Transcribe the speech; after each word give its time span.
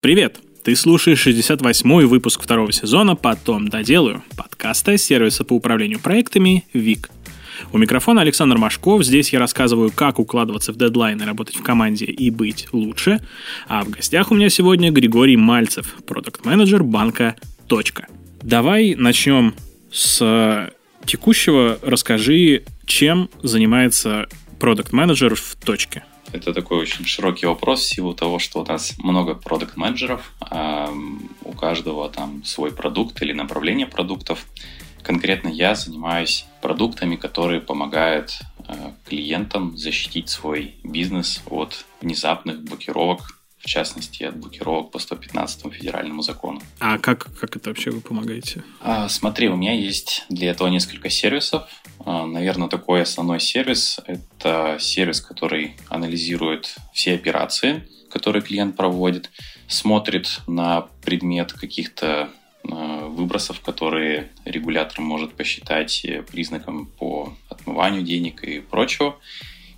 Привет! 0.00 0.38
Ты 0.62 0.76
слушаешь 0.76 1.26
68-й 1.26 2.04
выпуск 2.04 2.40
второго 2.40 2.70
сезона 2.70 3.16
«Потом 3.16 3.66
доделаю» 3.66 4.22
подкаста 4.36 4.96
сервиса 4.96 5.42
по 5.42 5.54
управлению 5.54 5.98
проектами 5.98 6.64
ВИК. 6.72 7.10
У 7.72 7.78
микрофона 7.78 8.20
Александр 8.20 8.58
Машков. 8.58 9.02
Здесь 9.02 9.32
я 9.32 9.40
рассказываю, 9.40 9.90
как 9.90 10.20
укладываться 10.20 10.72
в 10.72 10.76
дедлайны, 10.76 11.24
работать 11.24 11.56
в 11.56 11.64
команде 11.64 12.04
и 12.04 12.30
быть 12.30 12.68
лучше. 12.70 13.18
А 13.66 13.82
в 13.82 13.90
гостях 13.90 14.30
у 14.30 14.36
меня 14.36 14.50
сегодня 14.50 14.92
Григорий 14.92 15.36
Мальцев, 15.36 15.96
продукт-менеджер 16.06 16.84
банка 16.84 17.34
«Точка». 17.66 18.06
Давай 18.40 18.94
начнем 18.94 19.56
с 19.90 20.72
текущего. 21.06 21.76
Расскажи, 21.82 22.62
чем 22.86 23.30
занимается 23.42 24.28
продукт-менеджер 24.60 25.34
в 25.34 25.56
«Точке». 25.56 26.04
Это 26.32 26.52
такой 26.52 26.78
очень 26.78 27.06
широкий 27.06 27.46
вопрос 27.46 27.80
в 27.80 27.88
силу 27.88 28.14
того, 28.14 28.38
что 28.38 28.60
у 28.60 28.64
нас 28.64 28.94
много 28.98 29.34
продукт-менеджеров, 29.34 30.32
а 30.40 30.92
у 31.42 31.52
каждого 31.52 32.08
там 32.10 32.44
свой 32.44 32.70
продукт 32.72 33.20
или 33.22 33.32
направление 33.32 33.86
продуктов. 33.86 34.46
Конкретно 35.02 35.48
я 35.48 35.74
занимаюсь 35.74 36.46
продуктами, 36.60 37.16
которые 37.16 37.60
помогают 37.60 38.38
э, 38.66 38.92
клиентам 39.06 39.76
защитить 39.76 40.28
свой 40.28 40.74
бизнес 40.82 41.42
от 41.48 41.86
внезапных 42.00 42.62
блокировок 42.62 43.38
в 43.58 43.66
частности, 43.66 44.22
от 44.22 44.36
блокировок 44.36 44.92
по 44.92 44.98
115 44.98 45.72
федеральному 45.72 46.22
закону. 46.22 46.62
А 46.78 46.98
как, 46.98 47.28
как 47.38 47.56
это 47.56 47.70
вообще 47.70 47.90
вы 47.90 48.00
помогаете? 48.00 48.62
А, 48.80 49.08
смотри, 49.08 49.48
у 49.48 49.56
меня 49.56 49.72
есть 49.72 50.24
для 50.28 50.50
этого 50.50 50.68
несколько 50.68 51.10
сервисов. 51.10 51.68
А, 52.04 52.26
наверное, 52.26 52.68
такой 52.68 53.02
основной 53.02 53.40
сервис– 53.40 54.00
это 54.06 54.76
сервис, 54.80 55.20
который 55.20 55.76
анализирует 55.88 56.76
все 56.92 57.14
операции, 57.14 57.88
которые 58.10 58.42
клиент 58.42 58.76
проводит, 58.76 59.30
смотрит 59.66 60.40
на 60.46 60.82
предмет 61.02 61.52
каких-то 61.52 62.30
а, 62.70 63.06
выбросов, 63.06 63.60
которые 63.60 64.30
регулятор 64.44 65.00
может 65.00 65.34
посчитать 65.34 66.06
признаком 66.30 66.86
по 66.86 67.34
отмыванию 67.48 68.02
денег 68.02 68.44
и 68.44 68.60
прочего. 68.60 69.16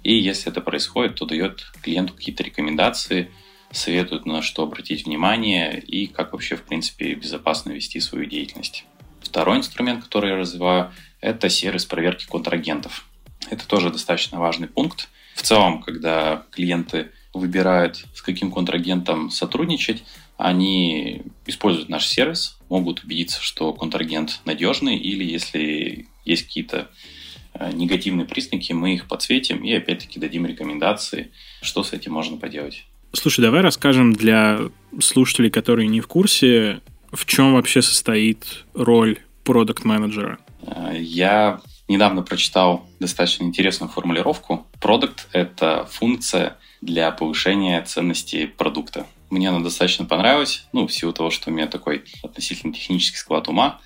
И 0.03 0.15
если 0.15 0.51
это 0.51 0.61
происходит, 0.61 1.17
то 1.17 1.27
дает 1.27 1.73
клиенту 1.83 2.15
какие-то 2.15 2.43
рекомендации– 2.43 3.31
советуют 3.73 4.27
на 4.27 4.43
что 4.43 4.65
обратить 4.65 5.07
внимание 5.07 5.79
и 5.79 6.07
как 6.07 6.33
вообще, 6.33 6.57
в 6.57 6.63
принципе, 6.63 7.15
безопасно 7.15 7.71
вести 7.73 8.01
свою 8.01 8.27
деятельность. 8.27 8.85
Второй 9.21 9.59
инструмент, 9.59 10.05
который 10.05 10.31
я 10.31 10.37
развиваю, 10.37 10.93
это 11.21 11.49
сервис 11.49 11.85
проверки 11.85 12.27
контрагентов. 12.27 13.07
Это 13.51 13.67
тоже 13.67 13.91
достаточно 13.91 14.39
важный 14.39 14.69
пункт. 14.69 15.09
В 15.35 15.43
целом, 15.43 15.83
когда 15.83 16.45
клиенты 16.51 17.11
выбирают, 17.33 18.05
с 18.15 18.23
каким 18.23 18.51
контрагентом 18.51 19.31
сотрудничать, 19.31 20.03
они 20.37 21.23
используют 21.47 21.89
наш 21.89 22.07
сервис, 22.07 22.59
могут 22.69 23.05
убедиться, 23.05 23.41
что 23.43 23.73
контрагент 23.73 24.41
надежный, 24.45 24.97
или 24.97 25.25
если 25.25 26.07
есть 26.25 26.47
какие-то 26.47 26.91
э, 27.55 27.71
негативные 27.73 28.27
признаки, 28.27 28.73
мы 28.73 28.95
их 28.95 29.07
подсветим 29.07 29.63
и 29.65 29.73
опять-таки 29.73 30.19
дадим 30.19 30.47
рекомендации, 30.47 31.31
что 31.63 31.83
с 31.85 31.93
этим 31.93 32.13
можно 32.13 32.37
поделать. 32.37 32.85
Слушай, 33.13 33.43
давай 33.43 33.61
расскажем 33.61 34.13
для 34.13 34.61
слушателей, 35.01 35.51
которые 35.51 35.89
не 35.89 36.01
в 36.01 36.07
курсе, 36.07 36.81
в 37.13 37.27
чем 37.27 37.55
вообще 37.55 37.83
состоит 37.83 38.65
роль 38.75 39.19
продукт-менеджера. 39.45 40.39
Я 40.93 41.61
недавно 41.89 42.23
прочитал 42.23 42.87
достаточно 43.01 43.45
интересную 43.45 43.91
формулировку. 43.91 44.67
Продукт– 44.81 45.29
это 45.33 45.87
функция 45.91 46.57
для 46.81 47.11
повышения 47.11 47.83
ценности 47.83 48.47
продукта. 48.47 49.07
Мне 49.29 49.49
она 49.49 49.61
достаточно 49.61 50.05
понравилась, 50.05 50.67
ну, 50.73 50.87
в 50.87 50.93
силу 50.93 51.13
того, 51.13 51.31
что 51.31 51.51
у 51.51 51.53
меня 51.53 51.67
такой 51.67 52.05
относительно 52.23 52.73
технический 52.73 53.19
склад 53.19 53.49
ума. 53.49 53.81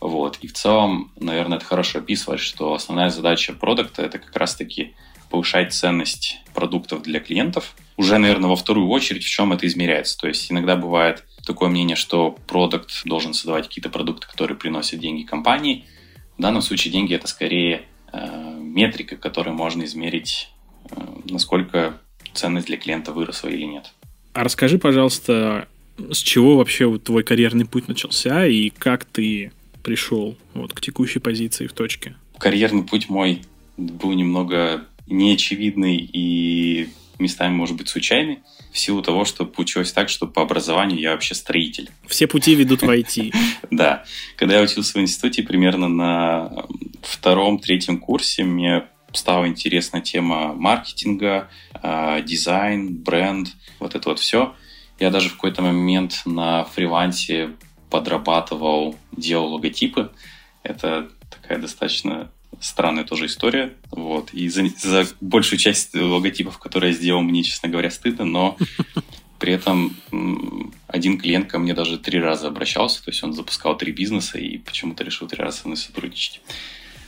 Вот. 0.00 0.38
И 0.42 0.48
в 0.48 0.52
целом, 0.52 1.12
наверное, 1.18 1.58
это 1.58 1.66
хорошо 1.66 1.98
описывает, 1.98 2.40
что 2.40 2.74
основная 2.74 3.10
задача 3.10 3.52
продукта– 3.52 4.02
это 4.04 4.18
как 4.18 4.34
раз-таки 4.36 4.94
повышать 5.30 5.72
ценность 5.72 6.38
продуктов 6.54 7.02
для 7.02 7.20
клиентов. 7.20 7.74
Уже, 7.96 8.18
наверное, 8.18 8.48
во 8.48 8.56
вторую 8.56 8.88
очередь, 8.88 9.24
в 9.24 9.28
чем 9.28 9.52
это 9.52 9.66
измеряется. 9.66 10.18
То 10.18 10.28
есть 10.28 10.50
иногда 10.52 10.76
бывает 10.76 11.24
такое 11.44 11.68
мнение, 11.68 11.96
что 11.96 12.36
продукт 12.46 13.02
должен 13.04 13.34
создавать 13.34 13.68
какие-то 13.68 13.90
продукты, 13.90 14.26
которые 14.26 14.56
приносят 14.56 15.00
деньги 15.00 15.22
компании. 15.22 15.86
В 16.38 16.42
данном 16.42 16.62
случае 16.62 16.92
деньги 16.92 17.14
это 17.14 17.26
скорее 17.26 17.82
э, 18.12 18.58
метрика, 18.60 19.16
которой 19.16 19.54
можно 19.54 19.84
измерить, 19.84 20.50
э, 20.90 20.96
насколько 21.30 21.98
ценность 22.34 22.66
для 22.66 22.76
клиента 22.76 23.12
выросла 23.12 23.48
или 23.48 23.64
нет. 23.64 23.92
А 24.32 24.44
расскажи, 24.44 24.78
пожалуйста, 24.78 25.66
с 25.98 26.18
чего 26.18 26.56
вообще 26.56 26.98
твой 26.98 27.22
карьерный 27.22 27.64
путь 27.64 27.88
начался 27.88 28.46
и 28.46 28.70
как 28.70 29.04
ты 29.04 29.52
пришел 29.82 30.36
вот, 30.52 30.72
к 30.72 30.80
текущей 30.80 31.20
позиции 31.20 31.66
в 31.66 31.72
точке? 31.72 32.16
Карьерный 32.38 32.82
путь 32.82 33.08
мой 33.08 33.42
был 33.76 34.12
немного 34.12 34.84
неочевидный 35.06 35.96
и 35.96 36.88
местами, 37.18 37.52
может 37.52 37.76
быть, 37.76 37.88
случайный, 37.88 38.40
в 38.72 38.78
силу 38.78 39.02
того, 39.02 39.24
что 39.24 39.44
получилось 39.46 39.92
так, 39.92 40.08
что 40.08 40.26
по 40.26 40.42
образованию 40.42 41.00
я 41.00 41.12
вообще 41.12 41.34
строитель. 41.34 41.90
Все 42.06 42.26
пути 42.26 42.54
ведут 42.54 42.82
в 42.82 42.88
IT. 42.88 43.32
Да. 43.70 44.04
Когда 44.36 44.56
я 44.56 44.62
учился 44.62 44.98
в 44.98 45.00
институте, 45.00 45.42
примерно 45.42 45.88
на 45.88 46.66
втором-третьем 47.02 47.98
курсе 47.98 48.44
мне 48.44 48.84
стала 49.12 49.46
интересна 49.46 50.00
тема 50.00 50.54
маркетинга, 50.54 51.48
а, 51.74 52.20
дизайн, 52.20 52.96
бренд, 52.96 53.48
вот 53.78 53.94
это 53.94 54.08
вот 54.10 54.18
все. 54.18 54.54
Я 54.98 55.10
даже 55.10 55.28
в 55.28 55.34
какой-то 55.34 55.62
момент 55.62 56.22
на 56.24 56.64
фрилансе 56.64 57.52
подрабатывал, 57.90 58.96
делал 59.12 59.54
логотипы. 59.54 60.12
Это 60.62 61.08
такая 61.30 61.58
достаточно 61.58 62.30
странная 62.60 63.04
тоже 63.04 63.26
история. 63.26 63.74
Вот. 63.90 64.32
И 64.32 64.48
за, 64.48 64.66
за 64.68 65.06
большую 65.20 65.58
часть 65.58 65.94
логотипов, 65.94 66.58
которые 66.58 66.92
я 66.92 66.96
сделал, 66.96 67.22
мне, 67.22 67.42
честно 67.42 67.68
говоря, 67.68 67.90
стыдно, 67.90 68.24
но 68.24 68.56
при 69.38 69.52
этом 69.54 69.96
один 70.86 71.18
клиент 71.18 71.50
ко 71.50 71.58
мне 71.58 71.74
даже 71.74 71.98
три 71.98 72.18
раза 72.18 72.48
обращался, 72.48 73.04
то 73.04 73.10
есть 73.10 73.22
он 73.22 73.32
запускал 73.32 73.76
три 73.76 73.92
бизнеса 73.92 74.38
и 74.38 74.58
почему-то 74.58 75.04
решил 75.04 75.28
три 75.28 75.42
раза 75.42 75.58
со 75.58 75.68
мной 75.68 75.76
сотрудничать. 75.76 76.40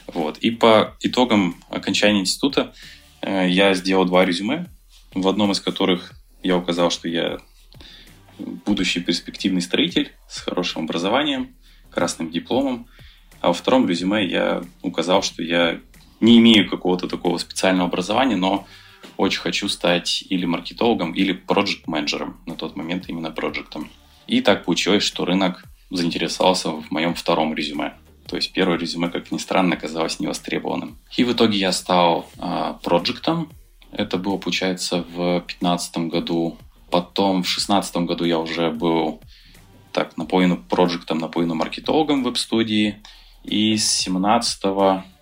Вот. 0.06 0.38
И 0.38 0.50
по 0.50 0.96
итогам 1.00 1.62
окончания 1.68 2.20
института 2.20 2.74
э, 3.20 3.48
я 3.48 3.74
сделал 3.74 4.04
два 4.04 4.24
резюме, 4.24 4.66
в 5.14 5.26
одном 5.28 5.52
из 5.52 5.60
которых 5.60 6.14
я 6.42 6.56
указал, 6.56 6.90
что 6.90 7.08
я 7.08 7.38
будущий 8.38 9.00
перспективный 9.00 9.60
строитель 9.60 10.12
с 10.28 10.40
хорошим 10.40 10.84
образованием, 10.84 11.56
красным 11.90 12.30
дипломом, 12.30 12.88
а 13.40 13.48
во 13.48 13.52
втором 13.52 13.88
резюме 13.88 14.26
я 14.26 14.62
указал, 14.82 15.22
что 15.22 15.42
я 15.42 15.80
не 16.20 16.38
имею 16.38 16.68
какого-то 16.68 17.08
такого 17.08 17.38
специального 17.38 17.88
образования, 17.88 18.36
но 18.36 18.66
очень 19.16 19.40
хочу 19.40 19.68
стать 19.68 20.24
или 20.28 20.44
маркетологом, 20.44 21.12
или 21.12 21.32
проект-менеджером. 21.32 22.40
На 22.46 22.54
тот 22.54 22.76
момент 22.76 23.08
именно 23.08 23.30
проектом. 23.30 23.90
И 24.26 24.40
так 24.40 24.64
получилось, 24.64 25.02
что 25.02 25.24
рынок 25.24 25.64
заинтересовался 25.90 26.70
в 26.70 26.90
моем 26.90 27.14
втором 27.14 27.54
резюме. 27.54 27.94
То 28.26 28.36
есть 28.36 28.52
первое 28.52 28.76
резюме, 28.76 29.08
как 29.08 29.32
ни 29.32 29.38
странно, 29.38 29.74
оказалось 29.74 30.20
невостребованным. 30.20 30.98
И 31.16 31.24
в 31.24 31.32
итоге 31.32 31.58
я 31.58 31.72
стал 31.72 32.26
э, 32.38 32.74
проектом. 32.82 33.50
Это 33.90 34.18
было, 34.18 34.36
получается, 34.36 35.04
в 35.14 35.40
2015 35.40 35.98
году. 36.08 36.58
Потом 36.90 37.42
в 37.42 37.46
2016 37.46 37.96
году 37.98 38.24
я 38.24 38.38
уже 38.38 38.70
был 38.70 39.22
так 39.92 40.16
наполнен 40.18 40.62
проектом, 40.62 41.18
наполнен 41.18 41.56
маркетологом 41.56 42.22
веб-студии. 42.22 43.02
И 43.48 43.76
с 43.76 43.90
17 43.90 44.62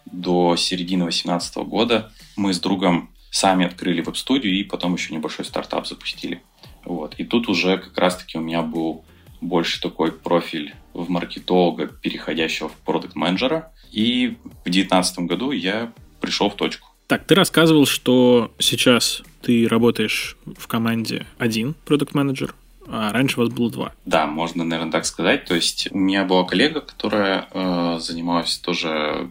до 0.06 0.56
середины 0.56 1.04
18 1.04 1.56
года 1.58 2.12
мы 2.36 2.52
с 2.52 2.60
другом 2.60 3.10
сами 3.30 3.66
открыли 3.66 4.00
веб-студию 4.00 4.54
и 4.54 4.64
потом 4.64 4.94
еще 4.94 5.14
небольшой 5.14 5.44
стартап 5.44 5.86
запустили. 5.86 6.42
Вот. 6.84 7.14
И 7.18 7.24
тут 7.24 7.48
уже 7.48 7.78
как 7.78 7.96
раз-таки 7.98 8.38
у 8.38 8.40
меня 8.40 8.62
был 8.62 9.04
больше 9.40 9.80
такой 9.80 10.12
профиль 10.12 10.74
в 10.94 11.10
маркетолога, 11.10 11.86
переходящего 11.86 12.68
в 12.68 12.76
продукт-менеджера. 12.84 13.72
И 13.92 14.36
в 14.44 14.64
2019 14.64 15.18
году 15.20 15.50
я 15.50 15.92
пришел 16.20 16.48
в 16.48 16.54
точку. 16.54 16.88
Так, 17.06 17.24
ты 17.24 17.34
рассказывал, 17.34 17.86
что 17.86 18.52
сейчас 18.58 19.22
ты 19.42 19.68
работаешь 19.68 20.36
в 20.56 20.66
команде 20.66 21.26
один 21.38 21.74
продукт-менеджер, 21.84 22.54
а 22.88 23.12
раньше 23.12 23.40
у 23.40 23.44
вас 23.44 23.52
было 23.52 23.70
два. 23.70 23.92
Да, 24.04 24.26
можно, 24.26 24.64
наверное, 24.64 24.92
так 24.92 25.06
сказать. 25.06 25.44
То 25.44 25.54
есть 25.54 25.88
у 25.90 25.98
меня 25.98 26.24
была 26.24 26.44
коллега, 26.44 26.80
которая 26.80 27.48
э, 27.50 27.98
занималась 28.00 28.58
тоже 28.58 29.30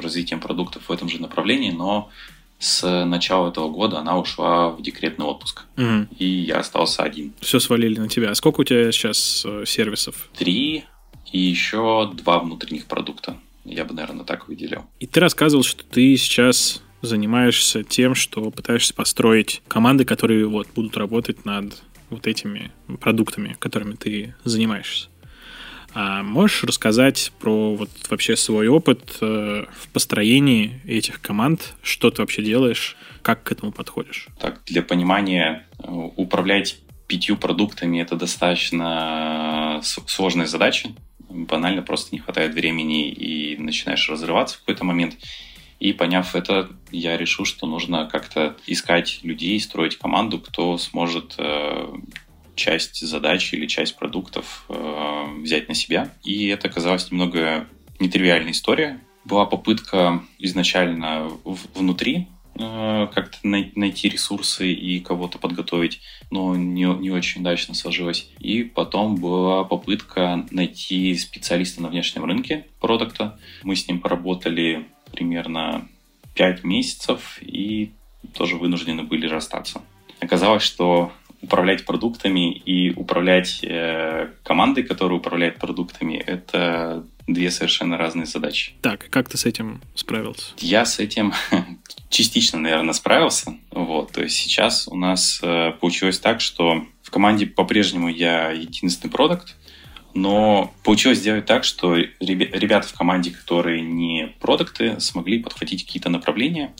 развитием 0.00 0.40
продуктов 0.40 0.88
в 0.88 0.92
этом 0.92 1.08
же 1.08 1.20
направлении, 1.20 1.70
но 1.70 2.10
с 2.58 3.04
начала 3.04 3.48
этого 3.48 3.70
года 3.70 3.98
она 3.98 4.18
ушла 4.18 4.70
в 4.70 4.82
декретный 4.82 5.26
отпуск. 5.26 5.64
Угу. 5.76 6.08
И 6.18 6.26
я 6.26 6.58
остался 6.58 7.02
один. 7.02 7.32
Все 7.40 7.60
свалили 7.60 7.98
на 7.98 8.08
тебя. 8.08 8.30
А 8.30 8.34
сколько 8.34 8.60
у 8.60 8.64
тебя 8.64 8.90
сейчас 8.92 9.44
э, 9.46 9.64
сервисов? 9.66 10.28
Три 10.36 10.84
и 11.32 11.38
еще 11.38 12.10
два 12.14 12.40
внутренних 12.40 12.86
продукта. 12.86 13.36
Я 13.64 13.84
бы, 13.84 13.94
наверное, 13.94 14.24
так 14.24 14.48
выделил. 14.48 14.86
И 14.98 15.06
ты 15.06 15.20
рассказывал, 15.20 15.62
что 15.62 15.84
ты 15.84 16.16
сейчас 16.16 16.82
занимаешься 17.02 17.84
тем, 17.84 18.14
что 18.14 18.50
пытаешься 18.50 18.94
построить 18.94 19.62
команды, 19.68 20.04
которые 20.04 20.46
вот 20.46 20.68
будут 20.74 20.96
работать 20.96 21.44
над 21.44 21.80
вот 22.10 22.26
этими 22.26 22.70
продуктами, 23.00 23.56
которыми 23.58 23.94
ты 23.94 24.34
занимаешься. 24.44 25.08
А 25.94 26.22
можешь 26.22 26.64
рассказать 26.64 27.32
про 27.40 27.74
вот 27.74 27.90
вообще 28.10 28.36
свой 28.36 28.68
опыт 28.68 29.16
э, 29.20 29.64
в 29.72 29.88
построении 29.88 30.80
этих 30.86 31.20
команд? 31.20 31.74
Что 31.82 32.10
ты 32.10 32.22
вообще 32.22 32.42
делаешь? 32.42 32.96
Как 33.22 33.42
к 33.42 33.52
этому 33.52 33.72
подходишь? 33.72 34.28
Так, 34.38 34.60
для 34.66 34.82
понимания, 34.82 35.66
э, 35.78 35.86
управлять 35.88 36.78
пятью 37.06 37.36
продуктами 37.36 38.00
это 38.00 38.16
достаточно 38.16 39.80
сложная 39.82 40.46
задача. 40.46 40.90
Банально 41.28 41.82
просто 41.82 42.14
не 42.14 42.20
хватает 42.20 42.54
времени 42.54 43.10
и 43.10 43.56
начинаешь 43.56 44.08
разрываться 44.08 44.56
в 44.56 44.60
какой-то 44.60 44.84
момент. 44.84 45.16
И 45.80 45.92
поняв 45.92 46.34
это, 46.34 46.70
я 46.90 47.16
решил, 47.16 47.44
что 47.44 47.66
нужно 47.66 48.06
как-то 48.06 48.56
искать 48.66 49.20
людей, 49.22 49.60
строить 49.60 49.96
команду, 49.96 50.40
кто 50.40 50.76
сможет 50.76 51.36
э, 51.38 51.92
часть 52.58 53.00
задач 53.06 53.52
или 53.54 53.66
часть 53.66 53.96
продуктов 53.96 54.64
э, 54.68 55.24
взять 55.40 55.68
на 55.68 55.74
себя. 55.74 56.12
И 56.24 56.48
это 56.48 56.68
оказалось 56.68 57.10
немного 57.10 57.66
нетривиальная 58.00 58.52
история. 58.52 59.00
Была 59.24 59.46
попытка 59.46 60.24
изначально 60.38 61.30
внутри 61.74 62.26
э, 62.56 63.08
как-то 63.14 63.38
найти 63.42 64.08
ресурсы 64.08 64.72
и 64.72 65.00
кого-то 65.00 65.38
подготовить, 65.38 66.00
но 66.30 66.56
не, 66.56 66.84
не 66.98 67.10
очень 67.10 67.42
удачно 67.42 67.74
сложилось. 67.74 68.30
И 68.40 68.64
потом 68.64 69.16
была 69.16 69.62
попытка 69.64 70.44
найти 70.50 71.14
специалиста 71.16 71.82
на 71.82 71.88
внешнем 71.88 72.24
рынке 72.24 72.66
продукта. 72.80 73.38
Мы 73.62 73.76
с 73.76 73.86
ним 73.86 74.00
поработали 74.00 74.88
примерно 75.18 75.88
5 76.34 76.62
месяцев 76.62 77.38
и 77.40 77.90
тоже 78.34 78.56
вынуждены 78.56 79.02
были 79.02 79.26
расстаться. 79.26 79.82
Оказалось, 80.20 80.62
что 80.62 81.12
управлять 81.42 81.84
продуктами 81.84 82.52
и 82.52 82.90
управлять 82.94 83.60
э, 83.62 84.30
командой, 84.44 84.82
которая 84.84 85.18
управляет 85.18 85.58
продуктами, 85.58 86.14
это 86.14 87.04
две 87.26 87.50
совершенно 87.50 87.96
разные 87.96 88.26
задачи. 88.26 88.72
Так, 88.80 89.08
как 89.10 89.28
ты 89.28 89.36
с 89.36 89.44
этим 89.44 89.80
справился? 89.94 90.52
Я 90.58 90.84
с 90.84 90.98
этим 90.98 91.32
частично, 92.10 92.58
наверное, 92.58 92.94
справился. 92.94 93.56
Вот, 93.70 94.12
то 94.12 94.22
есть 94.22 94.36
сейчас 94.36 94.88
у 94.88 94.96
нас 94.96 95.40
э, 95.42 95.72
получилось 95.80 96.18
так, 96.18 96.40
что 96.40 96.84
в 97.02 97.10
команде 97.10 97.46
по-прежнему 97.46 98.08
я 98.08 98.50
единственный 98.50 99.10
продукт, 99.10 99.56
но 100.14 100.72
получилось 100.84 101.18
сделать 101.18 101.46
так, 101.46 101.64
что 101.64 101.94
ребята 101.96 102.88
в 102.88 102.94
команде, 102.94 103.30
которые 103.30 103.82
не 103.82 104.17
продукты, 104.40 105.00
смогли 105.00 105.38
подхватить 105.40 105.84
какие-то 105.84 106.10
направления. 106.10 106.74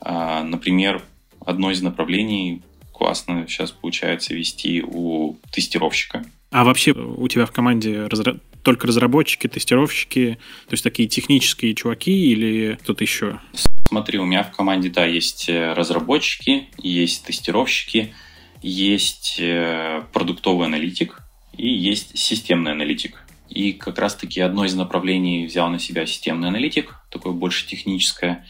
А, 0.00 0.42
например, 0.42 1.02
одно 1.44 1.70
из 1.70 1.82
направлений 1.82 2.62
классно 2.92 3.46
сейчас 3.48 3.70
получается 3.72 4.34
вести 4.34 4.82
у 4.82 5.36
тестировщика. 5.50 6.24
А 6.50 6.64
вообще 6.64 6.92
у 6.92 7.28
тебя 7.28 7.44
в 7.44 7.52
команде 7.52 8.06
разра... 8.06 8.36
только 8.62 8.86
разработчики, 8.86 9.48
тестировщики, 9.48 10.38
то 10.68 10.72
есть 10.72 10.84
такие 10.84 11.08
технические 11.08 11.74
чуваки 11.74 12.30
или 12.32 12.78
кто-то 12.80 13.04
еще? 13.04 13.40
Смотри, 13.88 14.18
у 14.18 14.24
меня 14.24 14.42
в 14.42 14.52
команде, 14.52 14.88
да, 14.88 15.04
есть 15.04 15.48
э, 15.48 15.72
разработчики, 15.72 16.68
есть 16.78 17.24
тестировщики, 17.24 18.14
есть 18.62 19.36
э, 19.38 20.02
продуктовый 20.12 20.66
аналитик 20.66 21.22
и 21.56 21.68
есть 21.68 22.16
системный 22.16 22.72
аналитик. 22.72 23.25
И 23.48 23.72
как 23.72 23.98
раз-таки 23.98 24.40
одно 24.40 24.64
из 24.64 24.74
направлений 24.74 25.46
взял 25.46 25.68
на 25.70 25.78
себя 25.78 26.06
системный 26.06 26.48
аналитик, 26.48 26.96
такое 27.10 27.32
больше 27.32 27.66
техническое. 27.66 28.44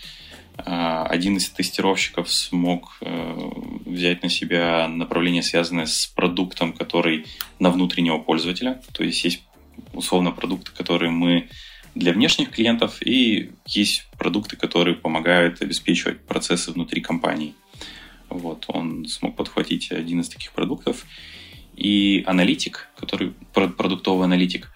А, 0.58 1.04
один 1.04 1.36
из 1.36 1.50
тестировщиков 1.50 2.32
смог 2.32 2.96
э, 3.02 3.50
взять 3.84 4.22
на 4.22 4.30
себя 4.30 4.88
направление, 4.88 5.42
связанное 5.42 5.86
с 5.86 6.06
продуктом, 6.06 6.72
который 6.72 7.26
на 7.58 7.70
внутреннего 7.70 8.18
пользователя. 8.18 8.80
То 8.92 9.04
есть 9.04 9.22
есть 9.24 9.42
условно 9.92 10.32
продукты, 10.32 10.72
которые 10.72 11.10
мы 11.10 11.48
для 11.94 12.12
внешних 12.12 12.50
клиентов, 12.50 13.00
и 13.04 13.52
есть 13.66 14.06
продукты, 14.18 14.56
которые 14.56 14.96
помогают 14.96 15.62
обеспечивать 15.62 16.20
процессы 16.26 16.70
внутри 16.72 17.00
компании. 17.00 17.54
Вот, 18.28 18.64
он 18.68 19.06
смог 19.06 19.36
подхватить 19.36 19.92
один 19.92 20.20
из 20.20 20.28
таких 20.28 20.52
продуктов. 20.52 21.06
И 21.74 22.24
аналитик, 22.26 22.88
который 22.96 23.34
продуктовый 23.52 24.24
аналитик, 24.24 24.70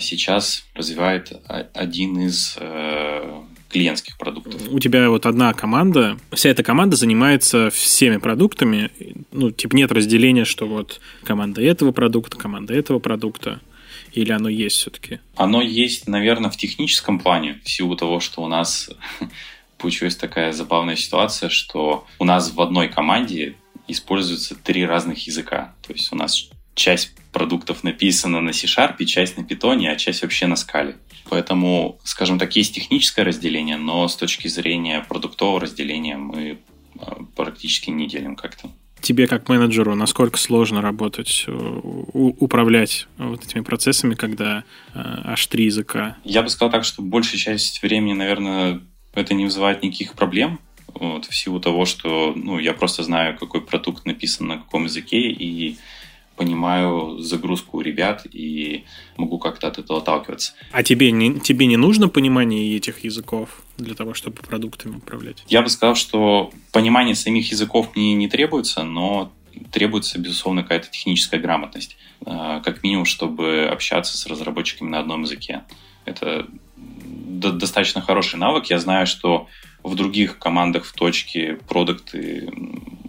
сейчас 0.00 0.64
развивает 0.74 1.32
один 1.48 2.20
из 2.20 2.56
э, 2.58 3.42
клиентских 3.74 4.16
продуктов. 4.18 4.62
У 4.70 4.78
тебя 4.78 5.10
вот 5.10 5.26
одна 5.26 5.52
команда, 5.52 6.16
вся 6.32 6.50
эта 6.50 6.62
команда 6.62 6.96
занимается 6.96 7.70
всеми 7.70 8.18
продуктами, 8.18 8.90
ну, 9.32 9.50
типа 9.50 9.74
нет 9.74 9.90
разделения, 9.90 10.44
что 10.44 10.66
вот 10.66 11.00
команда 11.24 11.60
этого 11.60 11.90
продукта, 11.90 12.36
команда 12.36 12.72
этого 12.74 13.00
продукта, 13.00 13.60
или 14.12 14.30
оно 14.30 14.48
есть 14.48 14.76
все-таки? 14.76 15.18
Оно 15.34 15.60
есть, 15.60 16.06
наверное, 16.06 16.50
в 16.50 16.56
техническом 16.56 17.18
плане, 17.18 17.60
в 17.64 17.70
силу 17.70 17.96
того, 17.96 18.20
что 18.20 18.42
у 18.42 18.46
нас 18.46 18.90
получилась 19.78 20.14
такая 20.14 20.52
забавная 20.52 20.96
ситуация, 20.96 21.48
что 21.48 22.06
у 22.20 22.24
нас 22.24 22.52
в 22.52 22.60
одной 22.60 22.88
команде 22.88 23.56
используются 23.88 24.54
три 24.54 24.86
разных 24.86 25.26
языка. 25.26 25.74
То 25.86 25.92
есть 25.92 26.12
у 26.12 26.16
нас 26.16 26.48
часть 26.74 27.14
продуктов 27.32 27.84
написана 27.84 28.40
на 28.40 28.52
C-Sharp, 28.52 29.04
часть 29.04 29.36
на 29.36 29.42
Python, 29.42 29.86
а 29.86 29.96
часть 29.96 30.22
вообще 30.22 30.46
на 30.46 30.56
скале. 30.56 30.96
Поэтому, 31.28 31.98
скажем 32.04 32.38
так, 32.38 32.54
есть 32.56 32.74
техническое 32.74 33.24
разделение, 33.24 33.76
но 33.76 34.06
с 34.06 34.16
точки 34.16 34.48
зрения 34.48 35.04
продуктового 35.08 35.60
разделения 35.60 36.16
мы 36.16 36.58
а, 36.98 37.18
практически 37.34 37.90
не 37.90 38.06
делим 38.06 38.36
как-то. 38.36 38.70
Тебе 39.00 39.26
как 39.26 39.48
менеджеру 39.48 39.94
насколько 39.94 40.38
сложно 40.38 40.80
работать, 40.80 41.44
управлять 41.46 43.06
вот 43.18 43.44
этими 43.44 43.60
процессами, 43.60 44.14
когда 44.14 44.64
а, 44.94 45.32
аж 45.32 45.46
три 45.46 45.66
языка? 45.66 46.16
Я 46.24 46.42
бы 46.42 46.48
сказал 46.48 46.70
так, 46.70 46.84
что 46.84 47.02
большая 47.02 47.38
часть 47.38 47.82
времени, 47.82 48.14
наверное, 48.14 48.80
это 49.14 49.34
не 49.34 49.44
вызывает 49.44 49.82
никаких 49.82 50.14
проблем, 50.14 50.60
вот, 50.94 51.26
в 51.26 51.36
силу 51.36 51.60
того, 51.60 51.84
что 51.84 52.32
ну, 52.36 52.58
я 52.58 52.72
просто 52.72 53.02
знаю, 53.02 53.36
какой 53.36 53.60
продукт 53.60 54.06
написан 54.06 54.46
на 54.46 54.58
каком 54.58 54.84
языке, 54.84 55.18
и 55.18 55.76
понимаю 56.36 57.18
загрузку 57.18 57.80
ребят 57.80 58.26
и 58.30 58.84
могу 59.16 59.38
как-то 59.38 59.68
от 59.68 59.78
этого 59.78 60.00
отталкиваться. 60.00 60.54
А 60.72 60.82
тебе 60.82 61.10
не, 61.12 61.38
тебе 61.40 61.66
не 61.66 61.76
нужно 61.76 62.08
понимание 62.08 62.76
этих 62.76 63.04
языков 63.04 63.62
для 63.76 63.94
того, 63.94 64.14
чтобы 64.14 64.36
продуктами 64.42 64.96
управлять? 64.96 65.44
Я 65.48 65.62
бы 65.62 65.68
сказал, 65.68 65.94
что 65.94 66.52
понимание 66.72 67.14
самих 67.14 67.50
языков 67.50 67.90
мне 67.94 68.14
не 68.14 68.28
требуется, 68.28 68.82
но 68.82 69.32
требуется, 69.70 70.18
безусловно, 70.18 70.62
какая-то 70.62 70.90
техническая 70.90 71.40
грамотность. 71.40 71.96
А, 72.26 72.60
как 72.60 72.82
минимум, 72.82 73.04
чтобы 73.04 73.68
общаться 73.70 74.16
с 74.16 74.26
разработчиками 74.26 74.88
на 74.88 75.00
одном 75.00 75.22
языке. 75.22 75.62
Это 76.04 76.46
достаточно 76.84 78.00
хороший 78.00 78.36
навык. 78.36 78.66
Я 78.66 78.78
знаю, 78.78 79.06
что 79.06 79.48
в 79.82 79.94
других 79.94 80.38
командах 80.38 80.84
в 80.84 80.92
точке 80.94 81.58
продукты 81.68 82.48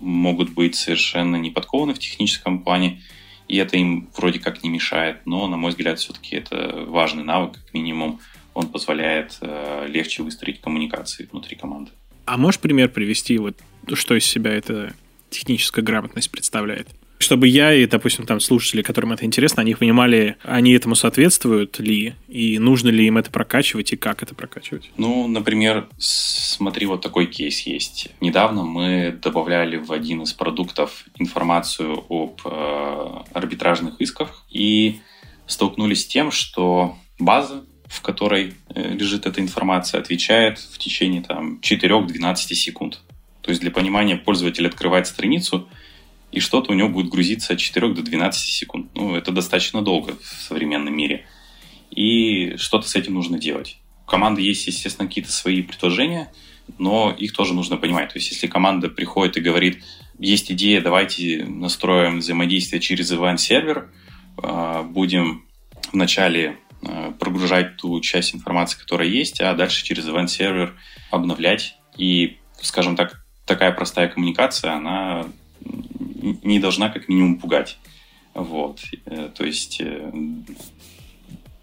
могут 0.01 0.49
быть 0.51 0.75
совершенно 0.75 1.37
не 1.37 1.49
подкованы 1.49 1.93
в 1.93 1.99
техническом 1.99 2.59
плане, 2.59 3.01
и 3.47 3.57
это 3.57 3.77
им 3.77 4.09
вроде 4.15 4.39
как 4.39 4.63
не 4.63 4.69
мешает, 4.69 5.17
но, 5.25 5.47
на 5.47 5.57
мой 5.57 5.71
взгляд, 5.71 5.99
все-таки 5.99 6.35
это 6.35 6.85
важный 6.87 7.23
навык, 7.23 7.53
как 7.53 7.73
минимум, 7.73 8.19
он 8.53 8.69
позволяет 8.69 9.37
э, 9.41 9.85
легче 9.87 10.23
выстроить 10.23 10.61
коммуникации 10.61 11.27
внутри 11.31 11.55
команды. 11.55 11.91
А 12.25 12.37
можешь 12.37 12.59
пример 12.59 12.89
привести, 12.89 13.37
вот 13.37 13.57
что 13.93 14.15
из 14.15 14.25
себя 14.25 14.51
эта 14.51 14.93
техническая 15.29 15.83
грамотность 15.83 16.31
представляет? 16.31 16.87
Чтобы 17.17 17.47
я 17.47 17.73
и, 17.73 17.85
допустим, 17.85 18.25
там 18.25 18.39
слушатели, 18.39 18.81
которым 18.81 19.13
это 19.13 19.25
интересно, 19.25 19.61
они 19.61 19.75
понимали, 19.75 20.37
они 20.43 20.73
этому 20.73 20.95
соответствуют 20.95 21.79
ли, 21.79 22.15
и 22.27 22.59
нужно 22.59 22.89
ли 22.89 23.05
им 23.07 23.17
это 23.17 23.31
прокачивать, 23.31 23.93
и 23.93 23.95
как 23.95 24.23
это 24.23 24.35
прокачивать? 24.35 24.91
Ну, 24.97 25.27
например, 25.27 25.87
смотри, 25.97 26.85
вот 26.85 27.01
такой 27.01 27.27
кейс 27.27 27.61
есть. 27.61 28.09
Недавно 28.21 28.63
мы 28.63 29.17
добавляли 29.21 29.77
в 29.77 29.91
один 29.91 30.23
из 30.23 30.33
продуктов 30.33 31.05
информацию 31.17 32.03
об 32.09 32.41
э, 32.45 33.23
арбитражных 33.33 34.01
исках 34.01 34.45
и 34.49 34.99
столкнулись 35.47 36.03
с 36.03 36.07
тем, 36.07 36.31
что 36.31 36.97
база, 37.19 37.63
в 37.87 38.01
которой 38.01 38.53
э, 38.73 38.93
лежит 38.93 39.25
эта 39.25 39.41
информация, 39.41 40.01
отвечает 40.01 40.59
в 40.59 40.77
течение 40.77 41.21
там 41.21 41.59
4-12 41.61 42.35
секунд. 42.35 43.01
То 43.41 43.51
есть 43.51 43.61
для 43.61 43.71
понимания 43.71 44.15
пользователь 44.15 44.67
открывает 44.67 45.07
страницу, 45.07 45.69
и 46.35 46.41
что-то 46.41 46.73
у 46.73 46.75
него 46.75 46.89
будет 46.89 47.09
грузиться 47.09 47.53
от 47.53 47.59
4 47.59 47.93
до 47.93 48.03
12 48.03 48.41
секунд. 48.41 48.91
Ну, 48.93 49.15
это 49.15 49.31
достаточно 49.31 49.81
долго 49.81 50.17
в 50.21 50.41
современном 50.41 50.95
мире. 50.95 51.25
И 51.91 52.57
что-то 52.57 52.89
с 52.89 52.95
этим 52.97 53.13
нужно 53.13 53.39
делать. 53.39 53.77
У 54.05 54.09
команды 54.09 54.41
есть, 54.41 54.67
естественно, 54.67 55.07
какие-то 55.07 55.31
свои 55.31 55.61
предложения, 55.61 56.29
но 56.77 57.15
их 57.17 57.31
тоже 57.31 57.53
нужно 57.53 57.77
понимать. 57.77 58.11
То 58.11 58.19
есть, 58.19 58.31
если 58.31 58.47
команда 58.47 58.89
приходит 58.89 59.37
и 59.37 59.41
говорит, 59.41 59.81
есть 60.19 60.51
идея, 60.51 60.81
давайте 60.81 61.45
настроим 61.45 62.19
взаимодействие 62.19 62.81
через 62.81 63.13
event-сервер, 63.13 63.89
а, 64.43 64.83
будем 64.83 65.45
вначале 65.93 66.57
а, 66.83 67.11
прогружать 67.11 67.77
ту 67.77 68.01
часть 68.01 68.35
информации, 68.35 68.77
которая 68.77 69.07
есть, 69.07 69.39
а 69.39 69.53
дальше 69.53 69.85
через 69.85 70.05
event-сервер 70.05 70.75
обновлять. 71.11 71.77
И, 71.95 72.39
скажем 72.59 72.97
так, 72.97 73.25
такая 73.45 73.71
простая 73.71 74.09
коммуникация, 74.09 74.73
она 74.73 75.27
не 76.43 76.59
должна 76.59 76.89
как 76.89 77.07
минимум 77.07 77.39
пугать. 77.39 77.77
Вот. 78.33 78.81
Э, 79.05 79.29
то 79.33 79.45
есть 79.45 79.81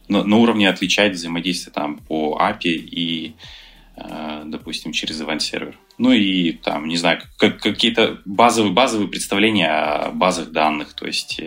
на, 0.09 0.25
на 0.25 0.37
уровне 0.37 0.68
отличать 0.68 1.12
взаимодействие 1.12 1.73
там 1.73 1.99
по 1.99 2.38
API 2.40 2.71
и, 2.71 3.35
допустим, 4.44 4.92
через 4.92 5.21
event-сервер. 5.21 5.78
Ну 5.97 6.12
и 6.12 6.52
там, 6.52 6.88
не 6.88 6.97
знаю, 6.97 7.23
как, 7.38 7.61
какие-то 7.61 8.21
базовые, 8.25 8.73
базовые 8.73 9.09
представления 9.09 9.68
о 9.68 10.11
базах 10.11 10.50
данных, 10.50 10.92
то 10.94 11.06
есть 11.06 11.40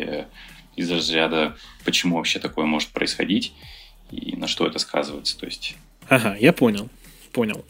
из 0.76 0.92
разряда, 0.92 1.58
почему 1.84 2.18
вообще 2.18 2.40
такое 2.40 2.66
может 2.66 2.90
происходить 2.90 3.54
и 4.12 4.36
на 4.36 4.48
что 4.48 4.68
это 4.68 4.80
сказывается. 4.80 5.38
То 5.38 5.46
есть... 5.46 5.76
Ага, 6.10 6.36
я 6.40 6.54
понял, 6.54 6.90
понял. 7.32 7.66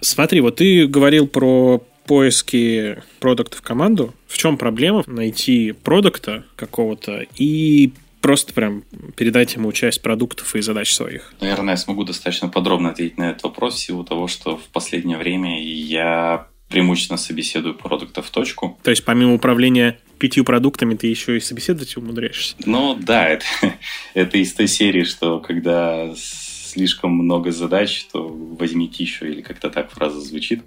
Смотри, 0.00 0.40
вот 0.40 0.56
ты 0.56 0.86
говорил 0.86 1.26
про 1.26 1.82
поиски 2.08 3.02
продукта 3.20 3.58
в 3.58 3.62
команду. 3.62 4.14
В 4.26 4.38
чем 4.38 4.56
проблема 4.56 5.04
найти 5.06 5.72
продукта 5.72 6.44
какого-то 6.56 7.26
и 7.36 7.92
просто 8.22 8.54
прям 8.54 8.82
передать 9.14 9.54
ему 9.54 9.70
часть 9.72 10.00
продуктов 10.00 10.56
и 10.56 10.62
задач 10.62 10.92
своих? 10.92 11.34
Наверное, 11.40 11.74
я 11.74 11.76
смогу 11.76 12.04
достаточно 12.04 12.48
подробно 12.48 12.90
ответить 12.90 13.18
на 13.18 13.30
этот 13.30 13.44
вопрос 13.44 13.74
в 13.74 13.78
силу 13.78 14.04
того, 14.04 14.26
что 14.26 14.56
в 14.56 14.64
последнее 14.72 15.18
время 15.18 15.62
я 15.62 16.48
преимущественно 16.68 17.18
собеседую 17.18 17.74
продукта 17.74 18.22
в 18.22 18.30
точку. 18.30 18.78
То 18.82 18.90
есть 18.90 19.04
помимо 19.04 19.34
управления 19.34 19.98
пятью 20.18 20.44
продуктами 20.44 20.94
ты 20.94 21.06
еще 21.06 21.36
и 21.36 21.40
собеседовать 21.40 21.96
умудряешься? 21.96 22.56
Ну 22.64 22.94
да, 22.98 23.28
это, 23.28 23.44
это 24.14 24.38
из 24.38 24.54
той 24.54 24.66
серии, 24.66 25.04
что 25.04 25.40
когда 25.40 26.14
слишком 26.16 27.12
много 27.12 27.52
задач, 27.52 28.06
то 28.10 28.26
возьмите 28.28 29.02
еще, 29.02 29.30
или 29.30 29.42
как-то 29.42 29.68
так 29.68 29.90
фраза 29.90 30.20
звучит. 30.20 30.62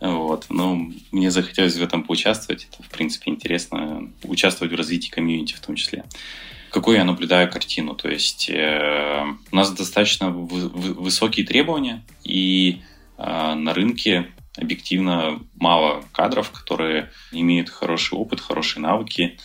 Вот. 0.00 0.46
Но 0.48 0.88
мне 1.12 1.30
захотелось 1.30 1.76
в 1.76 1.82
этом 1.82 2.04
поучаствовать. 2.04 2.68
Это, 2.70 2.82
в 2.82 2.88
принципе, 2.88 3.30
интересно. 3.30 4.10
Участвовать 4.22 4.72
в 4.72 4.76
развитии 4.76 5.10
комьюнити 5.10 5.54
в 5.54 5.60
том 5.60 5.76
числе. 5.76 6.04
Какую 6.70 6.96
я 6.96 7.04
наблюдаю 7.04 7.50
картину? 7.50 7.94
То 7.94 8.08
есть 8.08 8.48
э, 8.48 9.24
у 9.50 9.56
нас 9.56 9.72
достаточно 9.72 10.30
высокие 10.30 11.44
требования, 11.44 12.04
и 12.22 12.82
э, 13.18 13.54
на 13.54 13.74
рынке 13.74 14.30
объективно 14.56 15.40
мало 15.56 16.04
кадров, 16.12 16.50
которые 16.52 17.10
имеют 17.32 17.70
хороший 17.70 18.14
опыт, 18.14 18.40
хорошие 18.40 18.82
навыки. 18.82 19.38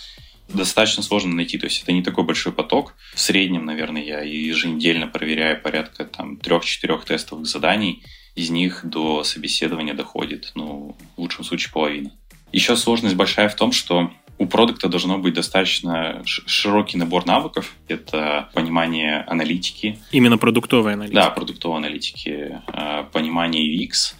Достаточно 0.47 1.01
сложно 1.01 1.33
найти, 1.33 1.57
то 1.57 1.65
есть 1.65 1.81
это 1.81 1.91
не 1.91 2.03
такой 2.03 2.23
большой 2.23 2.53
поток. 2.53 2.93
В 3.15 3.19
среднем, 3.19 3.65
наверное, 3.65 4.03
я 4.03 4.21
еженедельно 4.21 5.07
проверяю 5.07 5.59
порядка 5.59 6.05
там 6.05 6.37
трех-четырех 6.37 7.05
тестовых 7.05 7.47
заданий. 7.47 8.03
Из 8.35 8.49
них 8.49 8.81
до 8.83 9.23
собеседования 9.23 9.93
доходит, 9.93 10.51
ну, 10.55 10.95
в 11.15 11.21
лучшем 11.21 11.43
случае 11.43 11.71
половина. 11.71 12.11
Еще 12.51 12.75
сложность 12.75 13.15
большая 13.15 13.49
в 13.49 13.55
том, 13.55 13.71
что 13.71 14.11
у 14.37 14.45
продукта 14.45 14.89
должно 14.89 15.17
быть 15.17 15.33
достаточно 15.33 16.21
широкий 16.25 16.97
набор 16.97 17.25
навыков. 17.25 17.73
Это 17.87 18.49
понимание 18.53 19.21
аналитики. 19.21 19.97
Именно 20.11 20.37
продуктовой 20.37 20.93
аналитики. 20.93 21.15
Да, 21.15 21.29
продуктовой 21.29 21.77
аналитики, 21.77 22.61
а, 22.67 23.03
понимание 23.03 23.65
UX, 23.77 24.15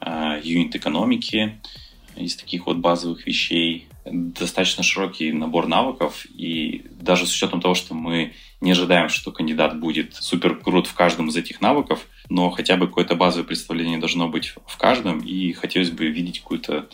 Э, 0.00 0.40
юнит-экономики, 0.42 1.60
из 2.16 2.36
таких 2.36 2.66
вот 2.66 2.78
базовых 2.78 3.26
вещей. 3.26 3.86
Достаточно 4.04 4.82
широкий 4.82 5.30
набор 5.30 5.66
навыков, 5.66 6.24
и 6.34 6.86
даже 7.00 7.26
с 7.26 7.34
учетом 7.34 7.60
того, 7.60 7.74
что 7.74 7.94
мы 7.94 8.32
не 8.62 8.72
ожидаем, 8.72 9.10
что 9.10 9.30
кандидат 9.30 9.78
будет 9.78 10.14
супер 10.14 10.56
крут 10.56 10.86
в 10.86 10.94
каждом 10.94 11.28
из 11.28 11.36
этих 11.36 11.60
навыков, 11.60 12.06
но 12.30 12.50
хотя 12.50 12.76
бы 12.76 12.86
какое-то 12.86 13.14
базовое 13.14 13.46
представление 13.46 13.98
должно 13.98 14.28
быть 14.28 14.54
в 14.66 14.76
каждом, 14.78 15.18
и 15.18 15.52
хотелось 15.52 15.90
бы 15.90 16.06
видеть 16.06 16.40
какую-то 16.40 16.88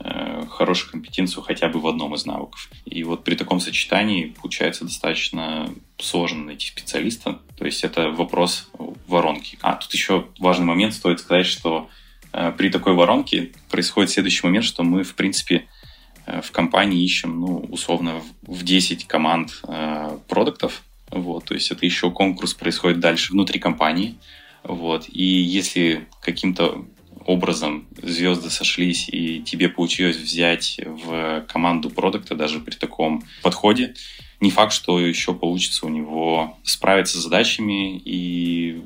э, 0.00 0.44
хорошую 0.50 0.92
компетенцию 0.92 1.42
хотя 1.42 1.68
бы 1.68 1.80
в 1.80 1.86
одном 1.86 2.14
из 2.14 2.26
навыков. 2.26 2.70
И 2.84 3.02
вот 3.04 3.24
при 3.24 3.34
таком 3.34 3.60
сочетании 3.60 4.34
получается 4.40 4.84
достаточно 4.84 5.72
сложно 5.98 6.44
найти 6.44 6.66
специалиста. 6.66 7.40
То 7.56 7.64
есть 7.64 7.84
это 7.84 8.10
вопрос 8.10 8.68
воронки. 9.06 9.58
А, 9.62 9.76
тут 9.76 9.92
еще 9.94 10.26
важный 10.38 10.66
момент, 10.66 10.92
стоит 10.92 11.20
сказать, 11.20 11.46
что 11.46 11.88
Э, 12.32 12.52
при 12.56 12.70
такой 12.70 12.94
воронке 12.94 13.52
происходит 13.70 14.10
следующий 14.10 14.46
момент, 14.46 14.64
что 14.64 14.82
мы, 14.82 15.02
в 15.02 15.14
принципе, 15.14 15.66
э, 16.26 16.40
в 16.42 16.50
компании 16.52 17.02
ищем, 17.02 17.40
ну, 17.40 17.58
условно, 17.70 18.22
в 18.42 18.62
10 18.62 19.06
команд 19.06 19.60
э, 19.66 20.18
продуктов. 20.28 20.82
Вот, 21.10 21.46
то 21.46 21.54
есть 21.54 21.70
это 21.72 21.84
еще 21.84 22.10
конкурс 22.10 22.54
происходит 22.54 23.00
дальше 23.00 23.32
внутри 23.32 23.58
компании. 23.58 24.16
Вот, 24.62 25.08
и 25.08 25.24
если 25.24 26.08
каким-то 26.20 26.84
образом 27.26 27.86
звезды 28.02 28.50
сошлись, 28.50 29.08
и 29.08 29.42
тебе 29.42 29.68
получилось 29.68 30.16
взять 30.16 30.80
в 30.84 31.44
команду 31.48 31.90
продукта 31.90 32.34
даже 32.34 32.60
при 32.60 32.74
таком 32.74 33.22
подходе, 33.42 33.94
не 34.40 34.50
факт, 34.50 34.72
что 34.72 34.98
еще 34.98 35.34
получится 35.34 35.86
у 35.86 35.90
него 35.90 36.58
справиться 36.62 37.18
с 37.18 37.22
задачами 37.22 37.98
и 37.98 38.82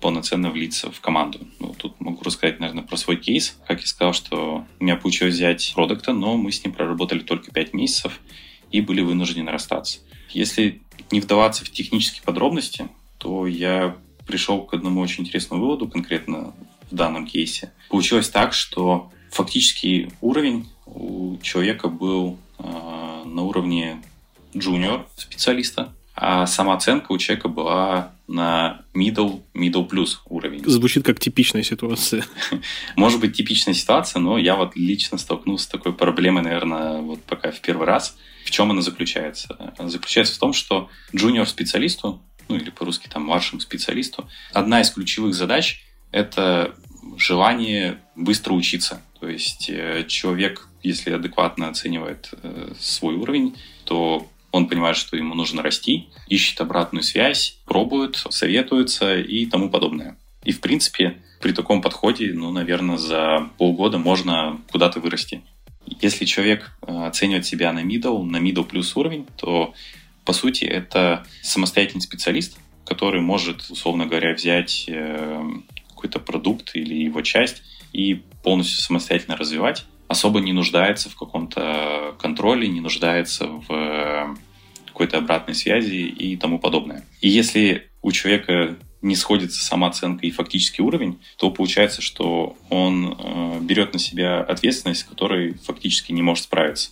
полноценно 0.00 0.50
влиться 0.50 0.90
в 0.90 1.00
команду. 1.00 1.46
Ну, 1.58 1.74
тут 1.78 2.00
могу 2.00 2.22
рассказать, 2.22 2.60
наверное, 2.60 2.82
про 2.82 2.96
свой 2.96 3.16
кейс. 3.16 3.56
Как 3.66 3.80
я 3.80 3.86
сказал, 3.86 4.12
что 4.12 4.66
у 4.78 4.84
меня 4.84 4.96
получилось 4.96 5.34
взять 5.34 5.72
продукта, 5.74 6.12
но 6.12 6.36
мы 6.36 6.52
с 6.52 6.62
ним 6.64 6.74
проработали 6.74 7.20
только 7.20 7.50
5 7.50 7.72
месяцев 7.72 8.20
и 8.70 8.80
были 8.80 9.00
вынуждены 9.00 9.50
расстаться. 9.50 10.00
Если 10.30 10.82
не 11.10 11.20
вдаваться 11.20 11.64
в 11.64 11.70
технические 11.70 12.22
подробности, 12.22 12.88
то 13.18 13.46
я 13.46 13.96
пришел 14.26 14.62
к 14.62 14.74
одному 14.74 15.00
очень 15.00 15.24
интересному 15.24 15.62
выводу, 15.62 15.88
конкретно 15.88 16.54
в 16.90 16.94
данном 16.94 17.26
кейсе. 17.26 17.72
Получилось 17.88 18.28
так, 18.28 18.52
что 18.52 19.10
фактический 19.30 20.10
уровень 20.20 20.68
у 20.86 21.36
человека 21.42 21.88
был 21.88 22.38
э, 22.58 22.62
на 23.24 23.42
уровне 23.42 24.02
джуниор 24.56 25.06
специалиста, 25.16 25.92
а 26.14 26.46
сама 26.46 26.74
оценка 26.74 27.12
у 27.12 27.18
человека 27.18 27.48
была 27.48 28.12
на 28.26 28.82
middle, 28.94 29.42
middle 29.54 29.88
plus 29.88 30.16
уровень. 30.28 30.64
Звучит 30.64 31.04
как 31.04 31.20
типичная 31.20 31.62
ситуация. 31.62 32.24
Может 32.96 33.20
быть, 33.20 33.36
типичная 33.36 33.74
ситуация, 33.74 34.20
но 34.20 34.38
я 34.38 34.56
вот 34.56 34.74
лично 34.76 35.18
столкнулся 35.18 35.64
с 35.64 35.68
такой 35.68 35.92
проблемой, 35.92 36.42
наверное, 36.42 37.02
вот 37.02 37.22
пока 37.24 37.50
в 37.50 37.60
первый 37.60 37.86
раз. 37.86 38.16
В 38.44 38.50
чем 38.50 38.70
она 38.70 38.80
заключается? 38.80 39.74
Она 39.76 39.88
заключается 39.88 40.34
в 40.34 40.38
том, 40.38 40.52
что 40.52 40.88
джуниор-специалисту, 41.14 42.20
ну 42.48 42.56
или 42.56 42.70
по-русски 42.70 43.08
там 43.08 43.24
младшему 43.24 43.60
специалисту, 43.60 44.28
одна 44.52 44.80
из 44.80 44.90
ключевых 44.90 45.34
задач– 45.34 45.82
это 46.12 46.74
желание 47.16 47.98
быстро 48.14 48.52
учиться. 48.54 49.02
То 49.20 49.28
есть 49.28 49.70
э, 49.70 50.04
человек, 50.08 50.68
если 50.82 51.10
адекватно 51.10 51.68
оценивает 51.68 52.30
э, 52.42 52.72
свой 52.78 53.14
уровень, 53.14 53.56
то 53.84 54.28
он 54.52 54.68
понимает, 54.68 54.96
что 54.96 55.16
ему 55.16 55.34
нужно 55.34 55.62
расти, 55.62 56.08
ищет 56.28 56.60
обратную 56.60 57.02
связь, 57.02 57.58
пробует, 57.66 58.16
советуется 58.30 59.18
и 59.18 59.46
тому 59.46 59.68
подобное. 59.68 60.16
И, 60.44 60.52
в 60.52 60.60
принципе, 60.60 61.18
при 61.40 61.52
таком 61.52 61.82
подходе, 61.82 62.32
ну, 62.32 62.50
наверное, 62.50 62.96
за 62.96 63.50
полгода 63.58 63.98
можно 63.98 64.60
куда-то 64.70 65.00
вырасти. 65.00 65.42
Если 66.00 66.24
человек 66.24 66.72
э, 66.82 67.06
оценивает 67.06 67.46
себя 67.46 67.72
на 67.72 67.82
middle, 67.82 68.22
на 68.24 68.38
middle 68.38 68.64
плюс 68.64 68.96
уровень, 68.96 69.26
то, 69.36 69.74
по 70.26 70.32
сути, 70.32 70.64
это 70.64 71.24
самостоятельный 71.42 72.02
специалист, 72.02 72.58
который 72.84 73.20
может, 73.20 73.70
условно 73.70 74.06
говоря, 74.06 74.34
взять 74.34 74.84
э, 74.88 75.42
какой-то 75.88 76.18
продукт 76.18 76.72
или 76.74 76.94
его 76.94 77.22
часть 77.22 77.62
и 77.92 78.22
полностью 78.42 78.82
самостоятельно 78.82 79.36
развивать, 79.36 79.86
особо 80.08 80.40
не 80.40 80.52
нуждается 80.52 81.08
в 81.08 81.16
каком-то 81.16 82.16
контроле, 82.18 82.68
не 82.68 82.80
нуждается 82.80 83.46
в 83.46 84.36
какой-то 84.86 85.18
обратной 85.18 85.54
связи 85.54 85.94
и 85.94 86.36
тому 86.36 86.58
подобное. 86.58 87.04
И 87.20 87.28
если 87.28 87.88
у 88.02 88.12
человека 88.12 88.76
не 89.02 89.14
сходится 89.14 89.64
самооценка 89.64 90.26
и 90.26 90.30
фактический 90.30 90.82
уровень, 90.82 91.20
то 91.36 91.50
получается, 91.50 92.02
что 92.02 92.56
он 92.70 93.16
э, 93.18 93.60
берет 93.60 93.92
на 93.92 93.98
себя 93.98 94.40
ответственность, 94.40 95.02
с 95.02 95.04
которой 95.04 95.54
фактически 95.54 96.12
не 96.12 96.22
может 96.22 96.44
справиться. 96.44 96.90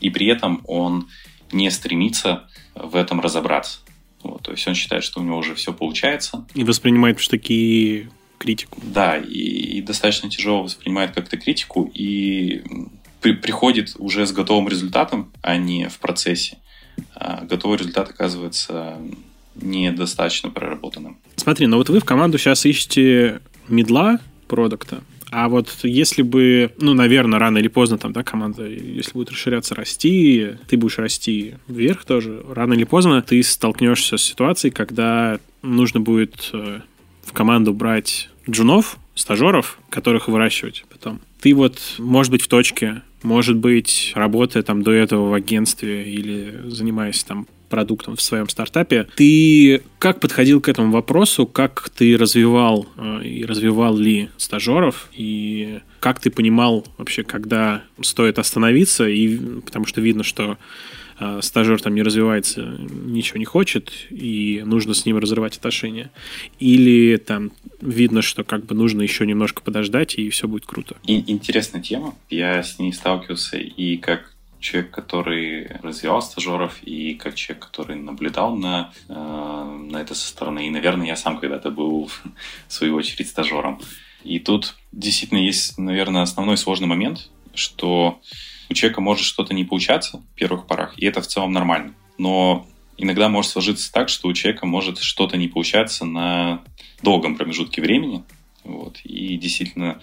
И 0.00 0.08
при 0.08 0.26
этом 0.26 0.62
он 0.66 1.08
не 1.52 1.70
стремится 1.70 2.48
в 2.74 2.96
этом 2.96 3.20
разобраться. 3.20 3.80
Вот, 4.22 4.42
то 4.42 4.52
есть 4.52 4.66
он 4.68 4.74
считает, 4.74 5.04
что 5.04 5.20
у 5.20 5.24
него 5.24 5.38
уже 5.38 5.54
все 5.54 5.72
получается. 5.72 6.46
И 6.54 6.64
воспринимает 6.64 7.20
в 7.20 7.28
такие 7.28 8.10
критику. 8.38 8.80
Да, 8.82 9.18
и, 9.18 9.38
и 9.78 9.82
достаточно 9.82 10.30
тяжело 10.30 10.62
воспринимает 10.62 11.12
как-то 11.12 11.36
критику 11.36 11.90
и 11.94 12.62
при, 13.20 13.32
приходит 13.32 13.94
уже 13.98 14.26
с 14.26 14.32
готовым 14.32 14.68
результатом, 14.68 15.32
а 15.42 15.56
не 15.56 15.88
в 15.88 15.98
процессе. 15.98 16.58
А 17.14 17.44
готовый 17.44 17.78
результат 17.78 18.10
оказывается 18.10 18.98
недостаточно 19.54 20.50
проработанным. 20.50 21.18
Смотри, 21.36 21.66
ну 21.66 21.76
вот 21.76 21.88
вы 21.88 22.00
в 22.00 22.04
команду 22.04 22.38
сейчас 22.38 22.64
ищете 22.64 23.40
медла 23.68 24.18
продукта, 24.48 25.02
а 25.32 25.48
вот 25.48 25.78
если 25.82 26.20
бы, 26.20 26.72
ну, 26.78 26.92
наверное, 26.92 27.38
рано 27.38 27.56
или 27.56 27.68
поздно 27.68 27.96
там, 27.96 28.12
да, 28.12 28.22
команда, 28.22 28.66
если 28.68 29.12
будет 29.14 29.30
расширяться, 29.30 29.74
расти, 29.74 30.50
ты 30.68 30.76
будешь 30.76 30.98
расти 30.98 31.54
вверх 31.68 32.04
тоже, 32.04 32.44
рано 32.50 32.74
или 32.74 32.84
поздно 32.84 33.22
ты 33.22 33.42
столкнешься 33.42 34.18
с 34.18 34.22
ситуацией, 34.22 34.72
когда 34.72 35.40
нужно 35.62 36.00
будет 36.00 36.50
э, 36.52 36.80
в 37.24 37.32
команду 37.32 37.72
брать 37.72 38.28
джунов, 38.48 38.98
стажеров, 39.14 39.78
которых 39.88 40.28
выращивать 40.28 40.84
потом. 40.90 41.18
ты 41.40 41.54
вот, 41.54 41.80
может 41.98 42.30
быть, 42.30 42.42
в 42.42 42.48
точке, 42.48 43.00
может 43.22 43.56
быть, 43.56 44.12
работая 44.14 44.62
там 44.62 44.82
до 44.82 44.92
этого 44.92 45.30
в 45.30 45.32
агентстве 45.32 46.12
или 46.12 46.60
занимаясь 46.66 47.24
там 47.24 47.46
продуктом 47.72 48.16
в 48.16 48.20
своем 48.20 48.50
стартапе, 48.50 49.08
ты 49.16 49.80
как 49.98 50.20
подходил 50.20 50.60
к 50.60 50.68
этому 50.68 50.92
вопросу, 50.92 51.46
как 51.46 51.88
ты 51.88 52.18
развивал 52.18 52.86
э, 52.98 53.24
и 53.24 53.46
развивал 53.46 53.96
ли 53.96 54.28
стажеров, 54.36 55.08
и 55.14 55.80
как 55.98 56.20
ты 56.20 56.30
понимал 56.30 56.86
вообще, 56.98 57.22
когда 57.22 57.82
стоит 58.02 58.38
остановиться, 58.38 59.08
и 59.08 59.38
потому 59.62 59.86
что 59.86 60.02
видно, 60.02 60.22
что 60.22 60.58
а, 61.18 61.40
стажер 61.40 61.80
там 61.80 61.94
не 61.94 62.02
развивается, 62.02 62.76
ничего 62.80 63.38
не 63.38 63.46
хочет, 63.46 63.90
и 64.10 64.62
нужно 64.66 64.92
с 64.92 65.06
ним 65.06 65.16
разрывать 65.16 65.56
отношения. 65.56 66.10
Или 66.58 67.16
там 67.16 67.52
видно, 67.80 68.20
что 68.20 68.44
как 68.44 68.66
бы 68.66 68.74
нужно 68.74 69.00
еще 69.00 69.24
немножко 69.24 69.62
подождать, 69.62 70.16
и 70.16 70.28
все 70.28 70.46
будет 70.46 70.66
круто. 70.66 70.96
Интересная 71.06 71.80
тема. 71.80 72.16
Я 72.28 72.62
с 72.62 72.78
ней 72.78 72.92
сталкивался 72.92 73.56
и 73.56 73.96
как 73.96 74.31
человек, 74.62 74.90
который 74.90 75.66
развивал 75.82 76.22
стажеров, 76.22 76.82
и 76.82 77.14
как 77.14 77.34
человек, 77.34 77.66
который 77.66 77.96
наблюдал 77.96 78.56
на, 78.56 78.92
э, 79.08 79.12
на 79.12 79.98
это 79.98 80.14
со 80.14 80.28
стороны. 80.28 80.66
И, 80.66 80.70
наверное, 80.70 81.08
я 81.08 81.16
сам 81.16 81.38
когда-то 81.38 81.70
был, 81.70 82.10
в 82.68 82.72
свою 82.72 82.94
очередь, 82.96 83.28
стажером. 83.28 83.80
И 84.24 84.38
тут 84.38 84.76
действительно 84.92 85.38
есть, 85.38 85.78
наверное, 85.78 86.22
основной 86.22 86.56
сложный 86.56 86.86
момент, 86.86 87.28
что 87.54 88.20
у 88.70 88.74
человека 88.74 89.00
может 89.00 89.26
что-то 89.26 89.52
не 89.52 89.64
получаться 89.64 90.18
в 90.18 90.34
первых 90.34 90.66
порах, 90.66 90.98
и 90.98 91.04
это 91.04 91.20
в 91.20 91.26
целом 91.26 91.52
нормально. 91.52 91.94
Но 92.16 92.66
иногда 92.96 93.28
может 93.28 93.50
сложиться 93.50 93.92
так, 93.92 94.08
что 94.08 94.28
у 94.28 94.32
человека 94.32 94.64
может 94.64 94.98
что-то 94.98 95.36
не 95.36 95.48
получаться 95.48 96.04
на 96.04 96.62
долгом 97.02 97.36
промежутке 97.36 97.82
времени. 97.82 98.24
Вот, 98.64 99.00
и 99.02 99.36
действительно 99.36 100.00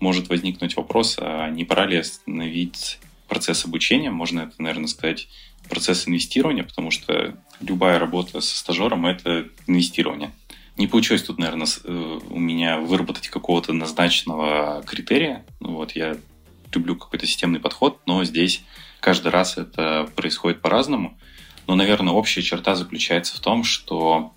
может 0.00 0.28
возникнуть 0.28 0.76
вопрос, 0.76 1.16
а 1.20 1.48
не 1.48 1.64
пора 1.64 1.86
ли 1.86 1.98
остановить 1.98 2.98
процесс 3.30 3.64
обучения, 3.64 4.10
можно 4.10 4.40
это, 4.40 4.54
наверное, 4.58 4.88
сказать, 4.88 5.28
процесс 5.70 6.06
инвестирования, 6.06 6.64
потому 6.64 6.90
что 6.90 7.38
любая 7.60 7.98
работа 7.98 8.40
со 8.40 8.58
стажером– 8.58 9.06
это 9.06 9.48
инвестирование. 9.66 10.32
Не 10.76 10.88
получилось 10.88 11.22
тут, 11.22 11.38
наверное, 11.38 11.68
э, 11.84 12.20
у 12.28 12.38
меня 12.38 12.78
выработать 12.78 13.28
какого-то 13.28 13.72
назначенного 13.72 14.82
критерия. 14.86 15.44
Вот 15.60 15.92
я 15.92 16.16
люблю 16.74 16.96
какой-то 16.96 17.26
системный 17.26 17.60
подход, 17.60 18.00
но 18.06 18.24
здесь 18.24 18.64
каждый 18.98 19.28
раз 19.28 19.56
это 19.56 20.10
происходит 20.16 20.60
по-разному. 20.60 21.16
Но, 21.66 21.76
наверное, 21.76 22.12
общая 22.12 22.42
черта 22.42 22.74
заключается 22.74 23.36
в 23.36 23.40
том, 23.40 23.62
что, 23.62 24.34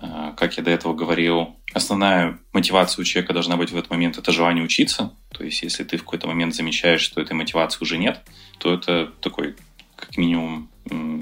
как 0.00 0.56
я 0.56 0.62
до 0.62 0.70
этого 0.70 0.94
говорил, 0.94 1.56
основная 1.74 2.38
мотивация 2.52 3.02
у 3.02 3.04
человека 3.04 3.32
должна 3.32 3.56
быть 3.56 3.70
в 3.70 3.76
этот 3.76 3.90
момент 3.90 4.18
это 4.18 4.32
желание 4.32 4.64
учиться. 4.64 5.12
То 5.32 5.44
есть, 5.44 5.62
если 5.62 5.84
ты 5.84 5.96
в 5.96 6.04
какой-то 6.04 6.26
момент 6.26 6.54
замечаешь, 6.54 7.00
что 7.00 7.20
этой 7.20 7.32
мотивации 7.32 7.82
уже 7.82 7.98
нет, 7.98 8.22
то 8.58 8.72
это 8.74 9.12
такой, 9.20 9.56
как 9.96 10.16
минимум, 10.16 10.68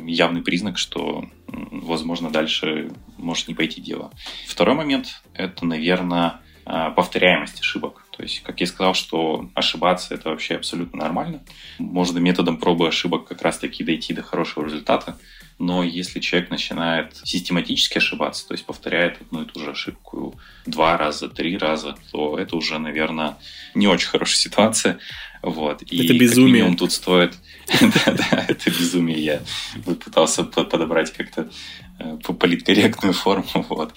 явный 0.07 0.43
признак, 0.43 0.79
что, 0.79 1.25
возможно, 1.47 2.31
дальше 2.31 2.91
может 3.17 3.49
не 3.49 3.55
пойти 3.55 3.81
дело. 3.81 4.13
Второй 4.47 4.75
момент– 4.75 5.23
это, 5.35 5.67
наверное, 5.67 6.41
э, 6.65 6.91
повторяемость 6.95 7.61
ошибок. 7.61 8.06
То 8.17 8.23
есть, 8.23 8.43
как 8.43 8.61
я 8.61 8.67
сказал, 8.67 8.95
что 8.95 9.51
ошибаться 9.55 10.15
это 10.15 10.31
вообще 10.31 10.55
абсолютно 10.55 11.01
нормально. 11.01 11.43
Можно 11.79 12.19
методом 12.19 12.57
пробы 12.57 12.89
ошибок 12.89 13.27
как 13.27 13.43
раз-таки 13.43 13.85
дойти 13.85 14.15
до 14.15 14.23
хорошего 14.23 14.65
результата. 14.65 15.19
Но 15.59 15.83
если 15.83 16.21
человек 16.21 16.51
начинает 16.51 17.17
систематически 17.25 17.99
ошибаться, 17.99 18.47
то 18.47 18.55
есть 18.55 18.65
повторяет 18.65 19.21
одну 19.21 19.43
и 19.43 19.47
ту 19.47 19.61
же 19.61 19.71
ошибку 19.71 20.39
два 20.67 20.97
раза, 20.97 21.29
три 21.29 21.57
раза, 21.57 21.97
то 22.11 22.39
это 22.39 22.57
уже, 22.57 22.79
наверное, 22.79 23.37
не 23.75 23.87
очень 23.87 24.09
хорошая 24.09 24.37
ситуация. 24.37 24.99
Вот. 25.43 25.83
И 25.83 26.05
это 26.05 26.15
безумие. 26.15 26.69
Как 26.69 26.79
тут 26.79 26.93
стоит... 26.93 27.35
да, 27.81 28.13
да, 28.13 28.45
это 28.49 28.71
безумие. 28.71 29.19
Я 29.19 29.43
пытался 29.85 30.45
подобрать 30.45 31.13
как-то 31.13 31.51
э, 31.99 32.17
политкорректную 32.19 33.13
форму. 33.15 33.67
Вот. 33.69 33.95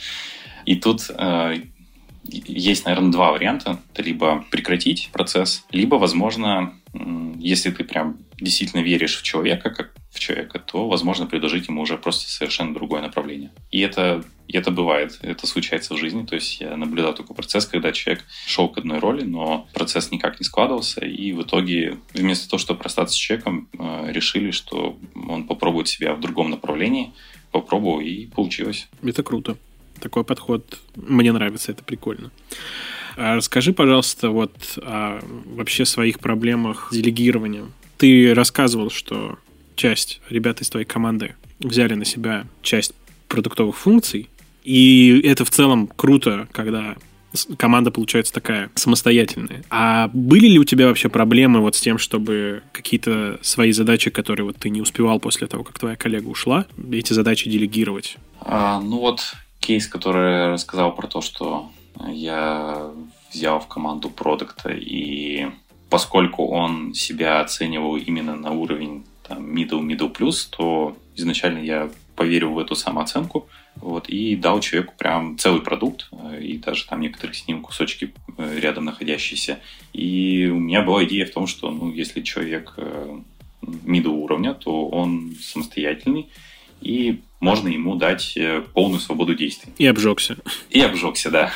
И 0.65 0.75
тут 0.75 1.09
э, 1.09 1.61
есть, 2.29 2.85
наверное, 2.85 3.11
два 3.11 3.31
варианта. 3.31 3.79
Это 3.93 4.03
либо 4.03 4.45
прекратить 4.49 5.09
процесс, 5.11 5.65
либо, 5.71 5.95
возможно, 5.95 6.73
если 7.37 7.71
ты 7.71 7.83
прям 7.83 8.17
действительно 8.39 8.81
веришь 8.81 9.17
в 9.17 9.23
человека, 9.23 9.69
как 9.69 9.93
в 10.11 10.19
человека, 10.19 10.59
то, 10.59 10.87
возможно, 10.87 11.27
предложить 11.27 11.67
ему 11.67 11.81
уже 11.81 11.97
просто 11.97 12.29
совершенно 12.29 12.73
другое 12.73 13.01
направление. 13.01 13.51
И 13.69 13.79
это, 13.79 14.23
и 14.47 14.57
это 14.57 14.71
бывает, 14.71 15.19
это 15.21 15.45
случается 15.45 15.93
в 15.93 15.97
жизни. 15.97 16.25
То 16.25 16.35
есть 16.35 16.59
я 16.59 16.75
наблюдал 16.75 17.13
такой 17.13 17.35
процесс, 17.35 17.65
когда 17.65 17.91
человек 17.91 18.25
шел 18.47 18.69
к 18.69 18.77
одной 18.79 18.99
роли, 18.99 19.23
но 19.23 19.67
процесс 19.73 20.11
никак 20.11 20.39
не 20.39 20.45
складывался, 20.45 21.05
и 21.05 21.31
в 21.31 21.43
итоге 21.43 21.99
вместо 22.13 22.49
того, 22.49 22.59
чтобы 22.59 22.83
расстаться 22.83 23.13
с 23.13 23.17
человеком, 23.17 23.69
э, 23.77 24.11
решили, 24.11 24.51
что 24.51 24.97
он 25.15 25.45
попробует 25.45 25.87
себя 25.87 26.15
в 26.15 26.19
другом 26.19 26.49
направлении, 26.49 27.13
попробовал, 27.51 27.99
и 27.99 28.25
получилось. 28.25 28.87
Это 29.03 29.23
круто. 29.23 29.57
Такой 29.99 30.23
подход 30.23 30.79
мне 30.95 31.31
нравится, 31.31 31.71
это 31.71 31.83
прикольно. 31.83 32.31
А 33.17 33.35
расскажи, 33.35 33.73
пожалуйста, 33.73 34.29
вот 34.29 34.53
о 34.77 35.19
вообще 35.45 35.85
своих 35.85 36.19
проблемах 36.19 36.89
с 36.91 36.95
делегированием. 36.95 37.73
Ты 37.97 38.33
рассказывал, 38.33 38.89
что 38.89 39.37
часть 39.75 40.21
ребят 40.29 40.61
из 40.61 40.69
твоей 40.69 40.85
команды 40.85 41.35
взяли 41.59 41.95
на 41.95 42.05
себя 42.05 42.45
часть 42.61 42.93
продуктовых 43.27 43.77
функций, 43.77 44.29
и 44.63 45.21
это 45.23 45.45
в 45.45 45.49
целом 45.49 45.87
круто, 45.87 46.47
когда 46.51 46.95
команда 47.57 47.91
получается 47.91 48.33
такая 48.33 48.71
самостоятельная. 48.75 49.63
А 49.69 50.09
были 50.13 50.47
ли 50.47 50.59
у 50.59 50.63
тебя 50.63 50.87
вообще 50.87 51.09
проблемы 51.09 51.59
вот 51.59 51.75
с 51.75 51.81
тем, 51.81 51.97
чтобы 51.97 52.63
какие-то 52.71 53.39
свои 53.41 53.71
задачи, 53.71 54.09
которые 54.09 54.45
вот 54.45 54.57
ты 54.57 54.69
не 54.69 54.81
успевал 54.81 55.19
после 55.19 55.47
того, 55.47 55.63
как 55.63 55.77
твоя 55.77 55.95
коллега 55.95 56.27
ушла, 56.27 56.65
эти 56.91 57.13
задачи 57.13 57.49
делегировать? 57.49 58.17
А, 58.41 58.79
ну 58.79 58.99
вот 58.99 59.33
кейс, 59.69 59.87
который 59.87 60.31
я 60.31 60.47
рассказал 60.53 60.95
про 60.95 61.05
то, 61.05 61.21
что 61.21 61.69
я 62.07 62.89
взял 63.31 63.59
в 63.59 63.67
команду 63.67 64.09
продукта, 64.09 64.71
и 64.71 65.45
поскольку 65.91 66.47
он 66.47 66.95
себя 66.95 67.39
оценивал 67.39 67.95
именно 67.95 68.35
на 68.35 68.49
уровень 68.49 69.05
там, 69.21 69.55
middle, 69.55 69.85
middle 69.85 70.11
plus, 70.11 70.47
то 70.49 70.97
изначально 71.15 71.59
я 71.59 71.91
поверил 72.15 72.53
в 72.53 72.57
эту 72.57 72.73
самооценку, 72.73 73.47
вот, 73.75 74.09
и 74.09 74.35
дал 74.35 74.59
человеку 74.59 74.95
прям 74.97 75.37
целый 75.37 75.61
продукт, 75.61 76.09
и 76.41 76.57
даже 76.57 76.87
там 76.87 77.01
некоторые 77.01 77.35
с 77.35 77.47
ним 77.47 77.61
кусочки 77.61 78.11
э, 78.37 78.59
рядом 78.59 78.85
находящиеся. 78.85 79.59
И 79.93 80.49
у 80.51 80.59
меня 80.59 80.81
была 80.81 81.03
идея 81.03 81.27
в 81.27 81.31
том, 81.31 81.45
что, 81.45 81.69
ну, 81.69 81.91
если 81.91 82.21
человек 82.21 82.73
э, 82.77 83.19
middle 83.61 84.17
уровня, 84.17 84.55
то 84.55 84.87
он 84.87 85.35
самостоятельный, 85.39 86.27
и 86.81 87.21
можно 87.39 87.69
ему 87.69 87.95
дать 87.95 88.35
э, 88.35 88.61
полную 88.73 88.99
свободу 88.99 89.33
действий. 89.33 89.73
И 89.77 89.85
обжегся. 89.85 90.37
И 90.69 90.81
обжегся, 90.81 91.31
да. 91.31 91.53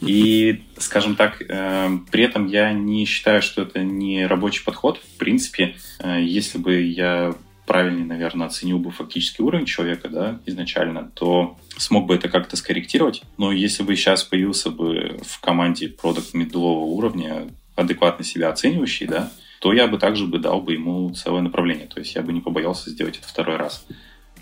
И, 0.00 0.62
скажем 0.76 1.16
так, 1.16 1.40
э, 1.40 1.98
при 2.10 2.24
этом 2.24 2.46
я 2.46 2.72
не 2.72 3.06
считаю, 3.06 3.40
что 3.40 3.62
это 3.62 3.82
не 3.82 4.26
рабочий 4.26 4.62
подход. 4.64 4.98
В 4.98 5.18
принципе, 5.18 5.76
э, 6.00 6.22
если 6.22 6.58
бы 6.58 6.82
я 6.82 7.34
правильнее, 7.66 8.04
наверное, 8.04 8.46
оценил 8.46 8.78
бы 8.78 8.90
фактический 8.90 9.42
уровень 9.42 9.64
человека, 9.64 10.08
да, 10.08 10.40
изначально, 10.44 11.10
то 11.14 11.56
смог 11.78 12.06
бы 12.06 12.14
это 12.14 12.28
как-то 12.28 12.56
скорректировать. 12.56 13.22
Но 13.38 13.52
если 13.52 13.82
бы 13.82 13.96
сейчас 13.96 14.22
появился 14.22 14.70
бы 14.70 15.18
в 15.24 15.40
команде 15.40 15.88
продукт 15.88 16.34
медлового 16.34 16.84
уровня, 16.84 17.48
адекватно 17.74 18.24
себя 18.24 18.50
оценивающий, 18.50 19.06
да, 19.06 19.32
то 19.60 19.72
я 19.72 19.86
бы 19.86 19.98
также 19.98 20.26
бы 20.26 20.38
дал 20.38 20.60
бы 20.60 20.74
ему 20.74 21.10
целое 21.14 21.40
направление. 21.40 21.86
То 21.86 22.00
есть 22.00 22.14
я 22.14 22.22
бы 22.22 22.32
не 22.32 22.40
побоялся 22.40 22.90
сделать 22.90 23.18
это 23.18 23.26
второй 23.26 23.56
раз. 23.56 23.86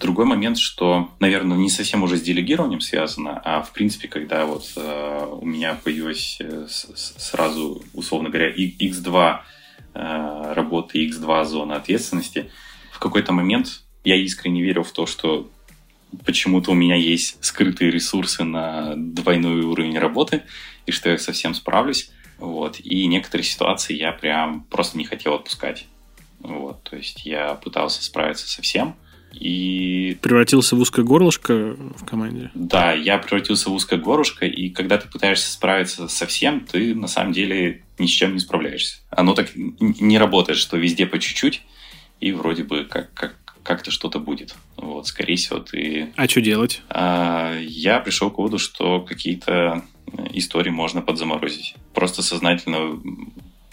Другой 0.03 0.25
момент, 0.25 0.59
что, 0.59 1.13
наверное, 1.21 1.57
не 1.57 1.71
совсем 1.71 2.03
уже 2.03 2.17
с 2.17 2.23
делегированием 2.23 2.81
связано, 2.81 3.41
а 3.45 3.63
в 3.63 3.73
принципе, 3.73 4.09
когда 4.09 4.47
вот 4.47 4.65
э, 4.75 5.27
у 5.31 5.47
меня 5.47 5.79
появилась 5.83 6.39
э, 6.41 6.67
сразу, 6.69 7.85
условно 7.95 8.29
говоря, 8.29 8.53
X2 8.53 9.39
э, 9.95 10.53
работы, 10.55 11.07
X2 11.07 11.45
зона 11.45 11.77
ответственности, 11.77 12.51
в 12.91 12.99
какой-то 12.99 13.33
момент 13.33 13.85
я 14.03 14.17
искренне 14.17 14.61
верил 14.61 14.83
в 14.83 14.91
то, 14.91 15.07
что 15.07 15.49
почему-то 16.25 16.73
у 16.73 16.75
меня 16.75 16.97
есть 16.97 17.37
скрытые 17.41 17.93
ресурсы 17.93 18.43
на 18.43 18.95
двойной 18.97 19.61
уровень 19.61 20.01
работы, 20.01 20.43
и 20.85 20.91
что 20.91 21.11
я 21.11 21.19
совсем 21.19 21.55
справлюсь. 21.55 22.11
Вот. 22.39 22.81
И 22.81 23.07
некоторые 23.07 23.45
ситуации 23.45 23.95
я 23.95 24.11
прям 24.11 24.65
просто 24.65 24.99
не 24.99 25.05
хотел 25.05 25.35
отпускать. 25.35 25.87
Вот. 26.41 26.83
То 26.83 26.97
есть 26.97 27.25
я 27.25 27.55
пытался 27.55 28.03
справиться 28.03 28.49
со 28.49 28.63
всем, 28.63 28.97
и... 29.33 30.17
Превратился 30.21 30.77
в 30.77 30.81
узкое 30.81 31.05
горлышко 31.05 31.77
в 31.77 32.05
команде? 32.05 32.51
Да, 32.55 32.93
я 32.93 33.19
превратился 33.19 33.71
в 33.71 33.75
узкое 33.75 33.99
горлышко, 33.99 34.47
и 34.47 34.71
когда 34.71 34.99
ты 34.99 35.09
пытаешься 35.09 35.51
справиться 35.51 36.09
со 36.09 36.27
всем, 36.27 36.61
ты 36.61 36.95
на 36.95 37.09
самом 37.09 37.33
деле 37.33 37.83
ни 37.99 38.07
с 38.07 38.11
чем 38.11 38.35
не 38.35 38.39
справляешься. 38.39 38.99
Оно 39.11 39.35
так 39.35 39.51
не 39.55 40.19
работает, 40.19 40.59
что 40.59 40.77
везде 40.77 41.07
по 41.07 41.19
чуть-чуть, 41.19 41.63
и 42.21 42.33
вроде 42.33 42.65
бы 42.65 42.85
как, 42.85 43.13
как, 43.15 43.37
как-то 43.63 43.91
что-то 43.91 44.19
будет. 44.19 44.55
Вот, 44.77 45.07
скорее 45.07 45.37
всего, 45.37 45.59
ты... 45.59 46.13
А 46.17 46.29
что 46.29 46.41
делать? 46.41 46.83
А, 46.89 47.57
я 47.61 48.01
пришел 48.01 48.31
к 48.31 48.39
выводу, 48.39 48.59
что 48.59 49.01
какие-то 49.01 49.85
истории 50.33 50.71
можно 50.71 51.01
подзаморозить. 51.01 51.75
Просто 51.95 52.23
сознательно 52.23 53.01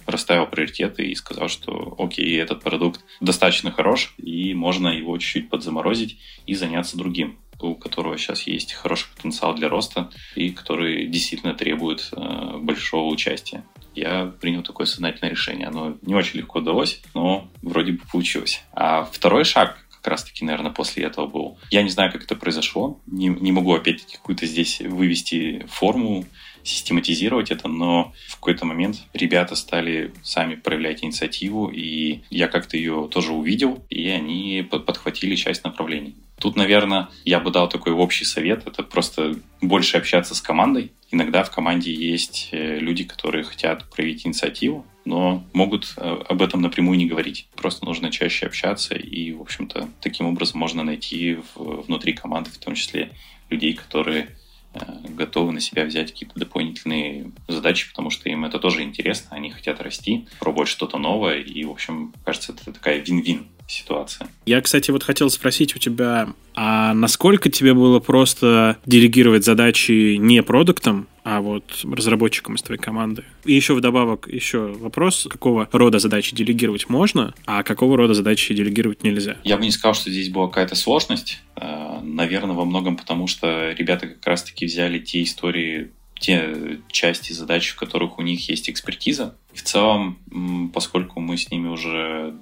расставил 0.09 0.47
приоритеты 0.47 1.05
и 1.07 1.15
сказал, 1.15 1.49
что 1.49 1.95
окей, 1.97 2.39
этот 2.39 2.61
продукт 2.61 3.01
достаточно 3.21 3.71
хорош, 3.71 4.13
и 4.17 4.53
можно 4.53 4.87
его 4.89 5.17
чуть-чуть 5.17 5.49
подзаморозить 5.49 6.19
и 6.45 6.55
заняться 6.55 6.97
другим 6.97 7.37
у 7.61 7.75
которого 7.75 8.17
сейчас 8.17 8.43
есть 8.43 8.73
хороший 8.73 9.07
потенциал 9.15 9.53
для 9.53 9.69
роста 9.69 10.09
и 10.35 10.51
который 10.51 11.07
действительно 11.07 11.53
требует 11.53 12.09
э, 12.11 12.57
большого 12.57 13.11
участия. 13.11 13.63
Я 13.95 14.27
принял 14.39 14.63
такое 14.63 14.85
сознательное 14.85 15.31
решение. 15.31 15.67
Оно 15.67 15.97
не 16.01 16.15
очень 16.15 16.39
легко 16.39 16.59
удалось, 16.59 17.01
но 17.13 17.49
вроде 17.61 17.93
бы 17.93 18.01
получилось. 18.09 18.63
А 18.71 19.03
второй 19.03 19.43
шаг, 19.43 19.77
как 19.89 20.07
раз-таки, 20.07 20.45
наверное, 20.45 20.71
после 20.71 21.03
этого 21.03 21.27
был. 21.27 21.57
Я 21.71 21.83
не 21.83 21.89
знаю, 21.89 22.11
как 22.11 22.23
это 22.23 22.35
произошло. 22.35 22.99
Не, 23.07 23.27
не 23.27 23.51
могу, 23.51 23.73
опять-таки, 23.73 24.15
какую-то 24.15 24.45
здесь 24.45 24.79
вывести 24.79 25.65
форму, 25.67 26.25
систематизировать 26.63 27.51
это, 27.51 27.67
но 27.67 28.13
в 28.27 28.35
какой-то 28.35 28.65
момент 28.65 28.97
ребята 29.13 29.55
стали 29.55 30.13
сами 30.23 30.55
проявлять 30.55 31.03
инициативу, 31.03 31.67
и 31.67 32.21
я 32.29 32.47
как-то 32.47 32.77
ее 32.77 33.09
тоже 33.11 33.33
увидел, 33.33 33.83
и 33.89 34.07
они 34.09 34.67
подхватили 34.69 35.35
часть 35.35 35.63
направлений. 35.63 36.15
Тут, 36.39 36.55
наверное, 36.55 37.09
я 37.25 37.39
бы 37.39 37.51
дал 37.51 37.67
такой 37.67 37.91
общий 37.91 38.23
совет. 38.23 38.65
Это 38.65 38.81
просто 38.81 39.35
больше 39.61 39.97
общаться 39.97 40.33
с 40.33 40.41
командой. 40.41 40.93
Иногда 41.11 41.43
в 41.43 41.51
команде 41.51 41.93
есть 41.93 42.49
э, 42.51 42.79
люди, 42.79 43.03
которые 43.03 43.43
хотят 43.43 43.89
проявить 43.89 44.25
инициативу, 44.25 44.85
но 45.03 45.43
могут 45.53 45.93
э, 45.97 46.17
об 46.29 46.41
этом 46.41 46.61
напрямую 46.61 46.97
не 46.97 47.07
говорить. 47.07 47.47
Просто 47.55 47.83
нужно 47.83 48.09
чаще 48.09 48.45
общаться, 48.45 48.95
и, 48.95 49.33
в 49.33 49.41
общем-то, 49.41 49.89
таким 50.01 50.27
образом 50.27 50.59
можно 50.59 50.83
найти 50.83 51.39
внутри 51.55 52.13
команды, 52.13 52.51
в 52.51 52.57
том 52.57 52.75
числе 52.75 53.11
людей, 53.49 53.73
которые 53.73 54.29
готовы 55.03 55.51
на 55.51 55.59
себя 55.59 55.85
взять 55.85 56.11
какие-то 56.11 56.39
дополнительные 56.39 57.31
задачи, 57.47 57.89
потому 57.89 58.09
что 58.09 58.29
им 58.29 58.45
это 58.45 58.59
тоже 58.59 58.83
интересно, 58.83 59.35
они 59.35 59.49
хотят 59.49 59.81
расти, 59.81 60.27
пробовать 60.39 60.69
что-то 60.69 60.97
новое, 60.97 61.39
и, 61.39 61.63
в 61.63 61.71
общем, 61.71 62.13
кажется, 62.23 62.53
это 62.53 62.71
такая 62.71 62.99
вин-вин 62.99 63.47
ситуация. 63.67 64.29
Я, 64.45 64.61
кстати, 64.61 64.91
вот 64.91 65.03
хотел 65.03 65.29
спросить 65.29 65.75
у 65.75 65.79
тебя, 65.79 66.29
а 66.55 66.93
насколько 66.93 67.49
тебе 67.49 67.73
было 67.73 67.99
просто 67.99 68.77
делегировать 68.85 69.45
задачи 69.45 70.15
не 70.15 70.41
продуктам, 70.41 71.07
а 71.23 71.41
вот 71.41 71.63
разработчикам 71.83 72.55
из 72.55 72.61
твоей 72.61 72.79
команды? 72.79 73.23
И 73.45 73.53
еще 73.53 73.73
вдобавок 73.73 74.27
еще 74.27 74.67
вопрос, 74.73 75.27
какого 75.29 75.67
рода 75.71 75.99
задачи 75.99 76.35
делегировать 76.35 76.89
можно, 76.89 77.33
а 77.45 77.63
какого 77.63 77.97
рода 77.97 78.13
задачи 78.13 78.53
делегировать 78.53 79.03
нельзя? 79.03 79.37
Я 79.43 79.57
бы 79.57 79.63
не 79.63 79.71
сказал, 79.71 79.93
что 79.93 80.09
здесь 80.09 80.29
была 80.29 80.47
какая-то 80.47 80.75
сложность. 80.75 81.41
Э, 81.55 81.99
наверное, 82.01 82.55
во 82.55 82.65
многом 82.65 82.97
потому, 82.97 83.27
что 83.27 83.71
ребята 83.71 84.07
как 84.07 84.25
раз-таки 84.25 84.65
взяли 84.65 84.99
те 84.99 85.23
истории, 85.23 85.91
те 86.19 86.79
части 86.89 87.33
задач, 87.33 87.69
в 87.69 87.75
которых 87.75 88.19
у 88.19 88.21
них 88.21 88.49
есть 88.49 88.69
экспертиза. 88.69 89.35
В 89.53 89.61
целом, 89.61 90.69
поскольку 90.73 91.19
мы 91.19 91.37
с 91.37 91.49
ними 91.49 91.67
уже 91.67 92.35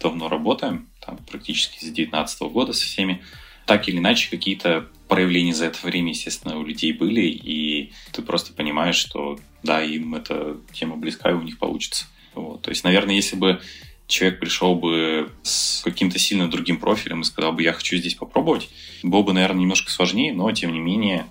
давно 0.00 0.28
работаем, 0.28 0.86
там, 1.04 1.18
практически 1.28 1.78
с 1.78 1.82
2019 1.82 2.40
года 2.42 2.72
со 2.72 2.84
всеми, 2.84 3.22
так 3.68 3.86
или 3.86 3.98
иначе 3.98 4.30
какие-то 4.30 4.86
проявления 5.08 5.52
за 5.52 5.66
это 5.66 5.78
время, 5.86 6.08
естественно, 6.10 6.58
у 6.58 6.64
людей 6.64 6.92
были, 6.94 7.20
и 7.20 7.92
ты 8.12 8.22
просто 8.22 8.54
понимаешь, 8.54 8.96
что 8.96 9.38
да, 9.62 9.82
им 9.82 10.14
эта 10.14 10.56
тема 10.72 10.96
близка, 10.96 11.30
и 11.30 11.34
у 11.34 11.42
них 11.42 11.58
получится. 11.58 12.06
Вот. 12.34 12.62
То 12.62 12.70
есть, 12.70 12.82
наверное, 12.82 13.14
если 13.14 13.36
бы 13.36 13.60
человек 14.06 14.40
пришел 14.40 14.74
бы 14.74 15.30
с 15.42 15.82
каким-то 15.84 16.18
сильно 16.18 16.50
другим 16.50 16.78
профилем 16.78 17.20
и 17.20 17.24
сказал 17.24 17.52
бы, 17.52 17.62
я 17.62 17.74
хочу 17.74 17.98
здесь 17.98 18.14
попробовать, 18.14 18.70
было 19.02 19.22
бы, 19.22 19.34
наверное, 19.34 19.60
немножко 19.60 19.90
сложнее, 19.90 20.32
но, 20.32 20.50
тем 20.52 20.72
не 20.72 20.80
менее, 20.80 21.26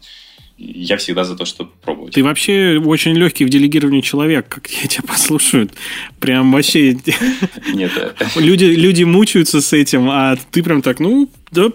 я 0.60 0.98
всегда 0.98 1.24
за 1.24 1.36
то, 1.36 1.46
чтобы 1.46 1.72
пробовать. 1.82 2.14
Ты 2.14 2.24
вообще 2.24 2.80
очень 2.86 3.14
легкий 3.14 3.46
в 3.46 3.50
делегировании 3.50 4.02
человек, 4.02 4.48
как 4.48 4.70
я 4.70 4.88
тебя 4.88 5.04
послушаю. 5.08 5.72
Прям 6.20 6.52
вообще... 6.52 7.00
Нет. 7.74 8.16
Люди, 8.36 8.66
люди 8.66 9.04
мучаются 9.04 9.60
с 9.60 9.74
этим, 9.74 10.08
а 10.12 10.36
ты 10.52 10.62
прям 10.62 10.84
так, 10.84 11.00
ну, 11.00 11.32
да, 11.50 11.72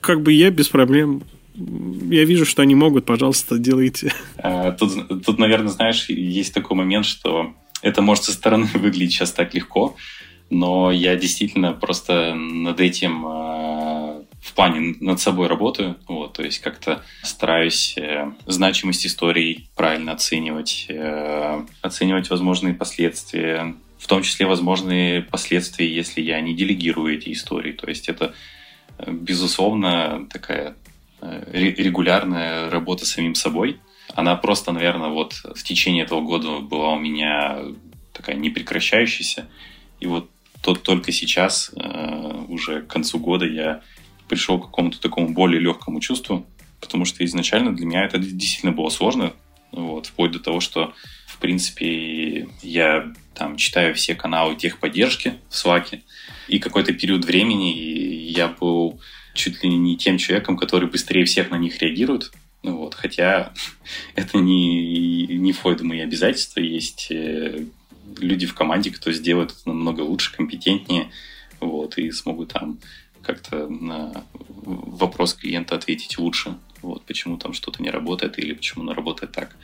как 0.00 0.22
бы 0.22 0.32
я 0.32 0.50
без 0.50 0.68
проблем. 0.68 1.22
Я 1.54 2.24
вижу, 2.24 2.44
что 2.44 2.62
они 2.62 2.74
могут, 2.74 3.04
пожалуйста, 3.04 3.58
делайте. 3.58 4.12
А, 4.36 4.72
тут, 4.72 5.24
тут, 5.24 5.38
наверное, 5.38 5.68
знаешь, 5.68 6.08
есть 6.08 6.54
такой 6.54 6.76
момент, 6.76 7.04
что 7.04 7.52
это 7.82 8.00
может 8.02 8.24
со 8.24 8.32
стороны 8.32 8.66
выглядеть 8.74 9.12
сейчас 9.12 9.32
так 9.32 9.54
легко, 9.54 9.96
но 10.50 10.92
я 10.92 11.16
действительно 11.16 11.72
просто 11.72 12.34
над 12.34 12.80
этим 12.80 13.26
а, 13.26 14.22
в 14.40 14.54
плане 14.54 14.96
над 15.00 15.20
собой 15.20 15.48
работаю, 15.48 15.96
вот, 16.06 16.34
то 16.34 16.42
есть 16.42 16.60
как-то 16.60 17.02
стараюсь 17.22 17.96
э, 17.98 18.32
значимость 18.46 19.06
историй 19.06 19.68
правильно 19.74 20.12
оценивать, 20.12 20.86
э, 20.88 21.64
оценивать 21.82 22.30
возможные 22.30 22.74
последствия, 22.74 23.74
в 23.98 24.06
том 24.06 24.22
числе 24.22 24.46
возможные 24.46 25.22
последствия, 25.22 25.92
если 25.92 26.20
я 26.20 26.40
не 26.40 26.54
делегирую 26.54 27.16
эти 27.16 27.32
истории. 27.32 27.72
То 27.72 27.88
есть 27.88 28.08
это, 28.08 28.34
безусловно, 29.06 30.26
такая 30.30 30.76
э, 31.20 31.44
регулярная 31.52 32.70
работа 32.70 33.06
с 33.06 33.10
самим 33.10 33.34
собой. 33.34 33.80
Она 34.14 34.36
просто, 34.36 34.72
наверное, 34.72 35.10
вот 35.10 35.34
в 35.54 35.62
течение 35.62 36.04
этого 36.04 36.20
года 36.20 36.60
была 36.60 36.94
у 36.94 36.98
меня 36.98 37.58
такая 38.12 38.36
непрекращающаяся. 38.36 39.48
И 40.00 40.06
вот 40.06 40.30
тот 40.62 40.82
только 40.82 41.12
сейчас, 41.12 41.70
э, 41.76 42.44
уже 42.48 42.82
к 42.82 42.88
концу 42.88 43.18
года, 43.18 43.46
я 43.46 43.82
пришел 44.28 44.58
к 44.58 44.66
какому-то 44.66 45.00
такому 45.00 45.30
более 45.30 45.60
легкому 45.60 46.00
чувству, 46.00 46.46
потому 46.80 47.04
что 47.04 47.24
изначально 47.24 47.74
для 47.74 47.86
меня 47.86 48.04
это 48.04 48.18
действительно 48.18 48.72
было 48.72 48.88
сложно, 48.88 49.32
вот, 49.72 50.06
вплоть 50.06 50.32
до 50.32 50.38
того, 50.38 50.60
что, 50.60 50.94
в 51.26 51.38
принципе, 51.38 52.48
я 52.62 53.12
там 53.34 53.56
читаю 53.56 53.94
все 53.94 54.14
каналы 54.14 54.56
техподдержки 54.56 55.34
в 55.48 55.54
Slack, 55.54 56.00
и 56.48 56.58
какой-то 56.58 56.92
период 56.92 57.24
времени 57.24 57.68
я 58.30 58.48
был 58.48 59.00
чуть 59.34 59.62
ли 59.62 59.70
не 59.70 59.96
тем 59.96 60.18
человеком, 60.18 60.56
который 60.56 60.88
быстрее 60.88 61.24
всех 61.24 61.50
на 61.50 61.56
них 61.56 61.78
реагирует, 61.80 62.32
ну 62.62 62.78
вот, 62.78 62.94
хотя 62.94 63.52
это 64.14 64.38
не, 64.38 65.26
не 65.26 65.52
входит 65.52 65.80
в 65.80 65.84
мои 65.84 66.00
обязательства. 66.00 66.60
Есть 66.60 67.08
э, 67.10 67.64
люди 68.18 68.46
в 68.46 68.54
команде, 68.54 68.90
кто 68.90 69.12
сделает 69.12 69.52
это 69.52 69.68
намного 69.68 70.00
лучше, 70.00 70.34
компетентнее, 70.34 71.10
вот, 71.60 71.98
и 71.98 72.10
смогут 72.10 72.52
там 72.52 72.78
как-то 73.22 73.68
на 73.68 74.24
вопрос 74.64 75.34
клиента 75.34 75.74
ответить 75.74 76.18
лучше, 76.18 76.56
вот, 76.82 77.04
почему 77.04 77.36
там 77.36 77.52
что-то 77.52 77.82
не 77.82 77.90
работает 77.90 78.38
или 78.38 78.54
почему 78.54 78.84
оно 78.84 78.94
работает 78.94 79.32
так. 79.32 79.56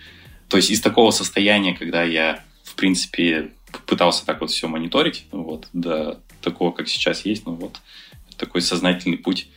То 0.48 0.58
есть 0.58 0.70
из 0.70 0.80
такого 0.80 1.10
состояния, 1.10 1.74
когда 1.74 2.02
я, 2.02 2.44
в 2.62 2.74
принципе, 2.74 3.52
пытался 3.82 4.24
так 4.26 4.40
вот 4.40 4.50
все 4.50 4.68
мониторить, 4.68 5.26
вот, 5.30 5.68
до 5.72 6.20
такого, 6.40 6.72
как 6.72 6.88
сейчас 6.88 7.24
есть, 7.24 7.46
ну 7.46 7.54
вот, 7.54 7.80
такой 8.36 8.60
сознательный 8.60 9.18
путь 9.18 9.48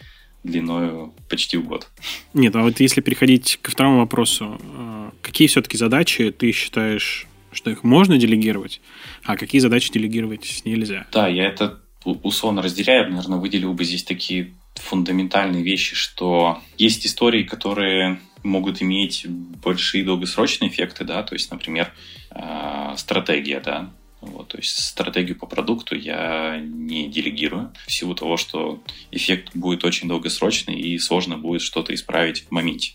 длиною 0.44 1.14
почти 1.30 1.58
в 1.58 1.66
год. 1.66 1.88
Нет, 2.34 2.56
а 2.56 2.62
вот 2.62 2.80
если 2.80 3.02
переходить 3.02 3.60
ко 3.62 3.72
второму 3.72 4.00
вопросу, 4.00 4.60
э, 4.62 5.12
какие 5.22 5.48
все-таки 5.48 5.78
задачи 5.78 6.32
ты 6.32 6.52
считаешь, 6.52 7.28
что 7.52 7.70
их 7.70 7.84
можно 7.84 8.18
делегировать, 8.18 8.82
а 9.24 9.36
какие 9.36 9.60
задачи 9.60 9.92
делегировать 9.92 10.62
нельзя? 10.64 11.06
Да, 11.12 11.28
я 11.28 11.48
это 11.48 11.80
условно 12.04 12.62
разделяю, 12.62 13.10
наверное, 13.10 13.40
выделил 13.40 13.74
бы 13.74 13.84
здесь 13.84 14.04
такие 14.04 14.54
фундаментальные 14.76 15.64
вещи, 15.64 15.96
что 15.96 16.62
есть 16.78 17.06
истории, 17.06 17.44
которые 17.44 18.20
могут 18.44 18.82
иметь 18.82 19.26
большие 19.28 20.06
долгосрочные 20.06 20.70
эффекты, 20.70 21.04
да, 21.04 21.24
то 21.24 21.34
есть, 21.34 21.52
например, 21.52 21.92
э, 22.32 22.94
стратегия, 22.96 23.60
да, 23.60 23.92
вот, 24.22 24.48
то 24.50 24.58
есть 24.58 24.80
стратегию 24.84 25.38
по 25.38 25.46
продукту 25.46 25.96
я 25.96 26.60
не 26.60 27.08
делегирую 27.08 27.72
в 27.86 27.92
силу 27.92 28.16
того, 28.16 28.38
что 28.38 28.82
эффект 29.12 29.52
будет 29.54 29.84
очень 29.86 30.08
долгосрочный 30.08 30.80
и 30.80 30.98
сложно 30.98 31.38
будет 31.38 31.62
что-то 31.62 31.94
исправить 31.94 32.46
в 32.48 32.52
моменте. 32.52 32.94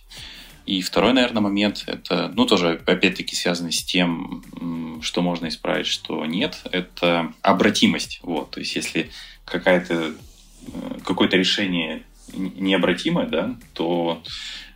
И 0.67 0.81
второй, 0.81 1.13
наверное, 1.13 1.43
момент, 1.43 1.85
это, 1.87 2.31
ну, 2.35 2.47
тоже, 2.47 2.81
опять-таки, 2.87 3.35
связанный 3.35 3.73
с 3.73 3.83
тем, 3.83 5.01
что 5.03 5.21
можно 5.21 5.49
исправить, 5.49 5.87
что 5.89 6.25
нет, 6.25 6.63
это 6.71 7.33
обратимость. 7.43 8.21
Вот, 8.23 8.53
то 8.53 8.61
есть, 8.61 8.77
если 8.77 9.11
какая-то, 9.45 10.13
э, 10.67 10.99
какое-то 11.05 11.37
решение 11.37 12.05
необратимое, 12.33 13.27
да, 13.27 13.57
то 13.75 14.23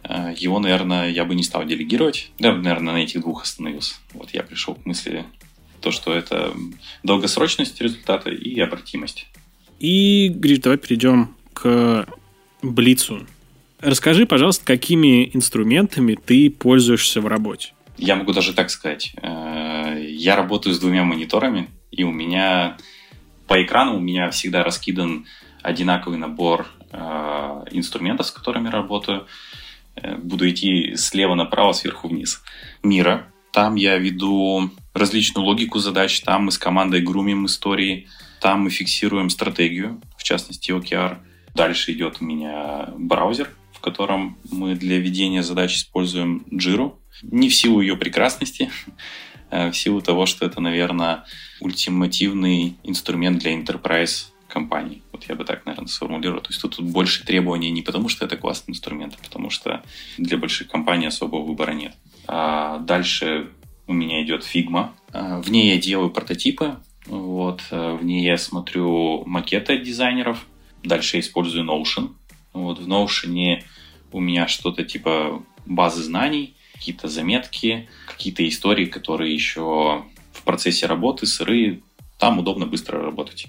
э, 0.02 0.34
его, 0.36 0.58
наверное, 0.58 1.08
я 1.08 1.24
бы 1.24 1.36
не 1.36 1.44
стал 1.44 1.64
делегировать. 1.64 2.32
Да, 2.38 2.52
наверное, 2.52 2.94
на 2.94 2.98
этих 2.98 3.20
двух 3.20 3.44
остановился. 3.44 3.94
Вот 4.12 4.30
я 4.30 4.42
пришел 4.42 4.74
к 4.74 4.84
мысли, 4.84 5.24
то, 5.86 5.92
что 5.92 6.12
это 6.12 6.52
долгосрочность 7.04 7.80
результата 7.80 8.28
и 8.28 8.58
обратимость. 8.58 9.28
И, 9.78 10.28
Гриш, 10.34 10.58
давай 10.58 10.78
перейдем 10.78 11.36
к 11.52 12.08
Блицу. 12.60 13.24
Расскажи, 13.78 14.26
пожалуйста, 14.26 14.64
какими 14.64 15.30
инструментами 15.32 16.16
ты 16.16 16.50
пользуешься 16.50 17.20
в 17.20 17.28
работе? 17.28 17.72
Я 17.98 18.16
могу 18.16 18.32
даже 18.32 18.52
так 18.52 18.70
сказать. 18.70 19.14
Э, 19.22 19.96
я 20.08 20.34
работаю 20.34 20.74
с 20.74 20.80
двумя 20.80 21.04
мониторами, 21.04 21.68
и 21.92 22.02
у 22.02 22.10
меня 22.10 22.78
по 23.46 23.62
экрану 23.62 23.96
у 23.98 24.00
меня 24.00 24.30
всегда 24.30 24.64
раскидан 24.64 25.26
одинаковый 25.62 26.18
набор 26.18 26.66
э, 26.90 26.98
инструментов, 27.70 28.26
с 28.26 28.32
которыми 28.32 28.70
работаю. 28.70 29.28
Э, 29.94 30.16
буду 30.16 30.50
идти 30.50 30.96
слева 30.96 31.36
направо, 31.36 31.70
сверху 31.74 32.08
вниз. 32.08 32.42
Мира. 32.82 33.28
Там 33.52 33.76
я 33.76 33.96
веду 33.98 34.72
различную 34.96 35.44
логику 35.44 35.78
задач. 35.78 36.20
Там 36.22 36.46
мы 36.46 36.52
с 36.52 36.58
командой 36.58 37.00
грумим 37.00 37.46
истории, 37.46 38.08
там 38.40 38.62
мы 38.62 38.70
фиксируем 38.70 39.30
стратегию, 39.30 40.00
в 40.16 40.22
частности 40.22 40.70
OKR. 40.70 41.18
Дальше 41.54 41.92
идет 41.92 42.18
у 42.20 42.24
меня 42.24 42.90
браузер, 42.96 43.50
в 43.72 43.80
котором 43.80 44.36
мы 44.50 44.74
для 44.74 44.98
ведения 44.98 45.42
задач 45.42 45.76
используем 45.76 46.44
Jira. 46.50 46.92
Не 47.22 47.48
в 47.48 47.54
силу 47.54 47.80
ее 47.80 47.96
прекрасности, 47.96 48.70
а 49.50 49.70
в 49.70 49.76
силу 49.76 50.00
того, 50.00 50.26
что 50.26 50.44
это, 50.44 50.60
наверное, 50.60 51.24
ультимативный 51.60 52.76
инструмент 52.82 53.38
для 53.38 53.54
enterprise 53.54 54.26
компаний. 54.48 55.02
Вот 55.12 55.24
я 55.28 55.34
бы 55.34 55.44
так, 55.44 55.66
наверное, 55.66 55.88
сформулировал. 55.88 56.40
То 56.40 56.50
есть 56.50 56.62
тут, 56.62 56.76
тут 56.76 56.86
больше 56.86 57.24
требований 57.24 57.70
не 57.70 57.82
потому, 57.82 58.08
что 58.08 58.24
это 58.24 58.36
классный 58.36 58.72
инструмент, 58.72 59.14
а 59.18 59.24
потому 59.24 59.50
что 59.50 59.82
для 60.16 60.38
больших 60.38 60.68
компаний 60.68 61.06
особого 61.06 61.42
выбора 61.42 61.72
нет. 61.72 61.94
А 62.26 62.78
дальше 62.78 63.50
у 63.86 63.92
меня 63.92 64.22
идет 64.22 64.42
Figma. 64.42 64.90
А, 65.12 65.40
в 65.40 65.50
ней 65.50 65.68
я 65.74 65.80
делаю 65.80 66.10
прототипы. 66.10 66.76
Вот. 67.06 67.62
А, 67.70 67.96
в 67.96 68.04
ней 68.04 68.24
я 68.24 68.38
смотрю 68.38 69.24
макеты 69.26 69.78
дизайнеров. 69.78 70.46
Дальше 70.82 71.16
я 71.16 71.20
использую 71.20 71.64
Notion. 71.64 72.10
Вот. 72.52 72.78
В 72.78 72.88
Notion 72.88 73.62
у 74.12 74.20
меня 74.20 74.48
что-то 74.48 74.84
типа 74.84 75.42
базы 75.66 76.02
знаний, 76.02 76.54
какие-то 76.74 77.08
заметки, 77.08 77.88
какие-то 78.06 78.46
истории, 78.48 78.86
которые 78.86 79.34
еще 79.34 80.04
в 80.32 80.42
процессе 80.42 80.86
работы 80.86 81.26
сырые. 81.26 81.82
Там 82.18 82.38
удобно 82.38 82.66
быстро 82.66 83.02
работать. 83.02 83.46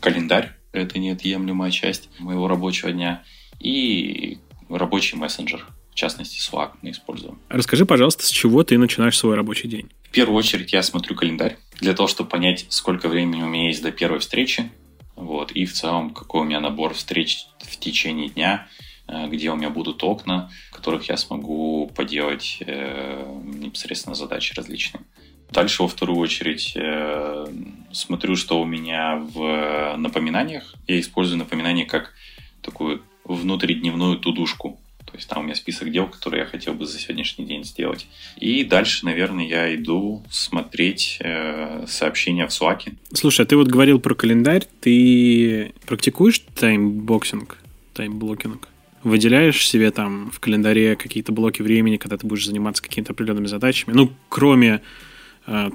Календарь– 0.00 0.52
это 0.72 0.98
неотъемлемая 0.98 1.70
часть 1.70 2.08
моего 2.20 2.46
рабочего 2.48 2.92
дня. 2.92 3.24
И 3.58 4.38
рабочий 4.68 5.16
мессенджер– 5.16 5.66
частности 5.98 6.38
Slack 6.40 6.72
мы 6.82 6.90
используем. 6.90 7.40
Расскажи, 7.48 7.84
пожалуйста, 7.84 8.24
с 8.24 8.30
чего 8.30 8.62
ты 8.62 8.78
начинаешь 8.78 9.18
свой 9.18 9.34
рабочий 9.34 9.68
день? 9.68 9.90
В 10.04 10.10
первую 10.10 10.38
очередь 10.38 10.72
я 10.72 10.82
смотрю 10.82 11.14
календарь 11.14 11.58
для 11.80 11.92
того, 11.92 12.08
чтобы 12.08 12.30
понять, 12.30 12.66
сколько 12.70 13.08
времени 13.08 13.42
у 13.42 13.48
меня 13.48 13.66
есть 13.68 13.82
до 13.82 13.92
первой 13.92 14.20
встречи, 14.20 14.70
вот, 15.16 15.50
и 15.50 15.66
в 15.66 15.72
целом, 15.72 16.10
какой 16.10 16.42
у 16.42 16.44
меня 16.44 16.60
набор 16.60 16.94
встреч 16.94 17.46
в 17.58 17.76
течение 17.76 18.28
дня, 18.28 18.68
э, 19.08 19.26
где 19.28 19.50
у 19.50 19.56
меня 19.56 19.68
будут 19.68 20.02
окна, 20.04 20.50
в 20.70 20.76
которых 20.76 21.08
я 21.08 21.16
смогу 21.16 21.90
поделать 21.94 22.58
э, 22.60 23.40
непосредственно 23.44 24.14
задачи 24.14 24.54
различные. 24.54 25.02
Дальше, 25.50 25.82
во 25.82 25.88
вторую 25.88 26.20
очередь, 26.20 26.72
э, 26.76 27.46
смотрю, 27.90 28.36
что 28.36 28.60
у 28.60 28.64
меня 28.64 29.16
в 29.16 29.96
напоминаниях. 29.96 30.74
Я 30.86 31.00
использую 31.00 31.38
напоминания 31.38 31.84
как 31.84 32.14
такую 32.62 33.02
внутридневную 33.24 34.18
тудушку. 34.18 34.78
То 35.10 35.16
есть 35.16 35.26
там 35.28 35.40
у 35.40 35.42
меня 35.44 35.54
список 35.54 35.90
дел, 35.90 36.06
которые 36.06 36.40
я 36.40 36.46
хотел 36.46 36.74
бы 36.74 36.84
за 36.84 36.98
сегодняшний 36.98 37.46
день 37.46 37.64
сделать. 37.64 38.06
И 38.36 38.62
дальше, 38.62 39.06
наверное, 39.06 39.46
я 39.46 39.74
иду 39.74 40.22
смотреть 40.30 41.16
э, 41.20 41.86
сообщения 41.88 42.46
в 42.46 42.50
Slack. 42.50 42.92
Слушай, 43.14 43.42
а 43.42 43.46
ты 43.46 43.56
вот 43.56 43.68
говорил 43.68 44.00
про 44.00 44.14
календарь. 44.14 44.66
Ты 44.80 45.72
практикуешь 45.86 46.40
timeboxing, 46.54 47.56
timeblocking? 47.94 48.68
Выделяешь 49.02 49.66
себе 49.66 49.90
там 49.92 50.30
в 50.30 50.40
календаре 50.40 50.94
какие-то 50.94 51.32
блоки 51.32 51.62
времени, 51.62 51.96
когда 51.96 52.18
ты 52.18 52.26
будешь 52.26 52.44
заниматься 52.44 52.82
какими-то 52.82 53.12
определенными 53.12 53.46
задачами? 53.46 53.94
Ну, 53.94 54.12
кроме 54.28 54.82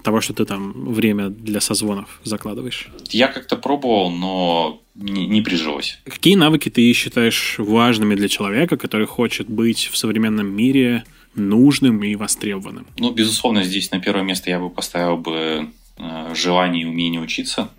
того, 0.04 0.22
что 0.22 0.34
ты 0.34 0.46
там 0.46 0.94
время 0.94 1.30
для 1.30 1.62
созвонов 1.62 2.20
закладываешь? 2.24 2.90
Я 3.10 3.28
как-то 3.28 3.56
пробовал, 3.56 4.12
но 4.12 4.82
не, 4.96 5.26
не 5.26 5.42
прижилось. 5.42 6.00
Какие 6.06 6.36
навыки 6.36 6.70
ты 6.70 6.94
считаешь 6.94 7.56
важными 7.58 8.16
для 8.16 8.28
человека, 8.28 8.78
который 8.78 9.08
хочет 9.08 9.50
быть 9.50 9.90
в 9.92 9.98
современном 9.98 10.48
мире 10.48 11.04
нужным 11.36 12.04
и 12.04 12.16
востребованным? 12.16 12.86
Ну, 12.98 13.12
безусловно, 13.12 13.64
здесь 13.64 13.92
на 13.92 14.00
первое 14.00 14.24
место 14.24 14.50
я 14.50 14.60
бы 14.60 14.70
поставил 14.70 15.18
бы 15.18 15.70
э, 15.98 16.36
желание 16.36 16.84
и 16.84 16.86
умение 16.86 17.22
учиться. 17.22 17.70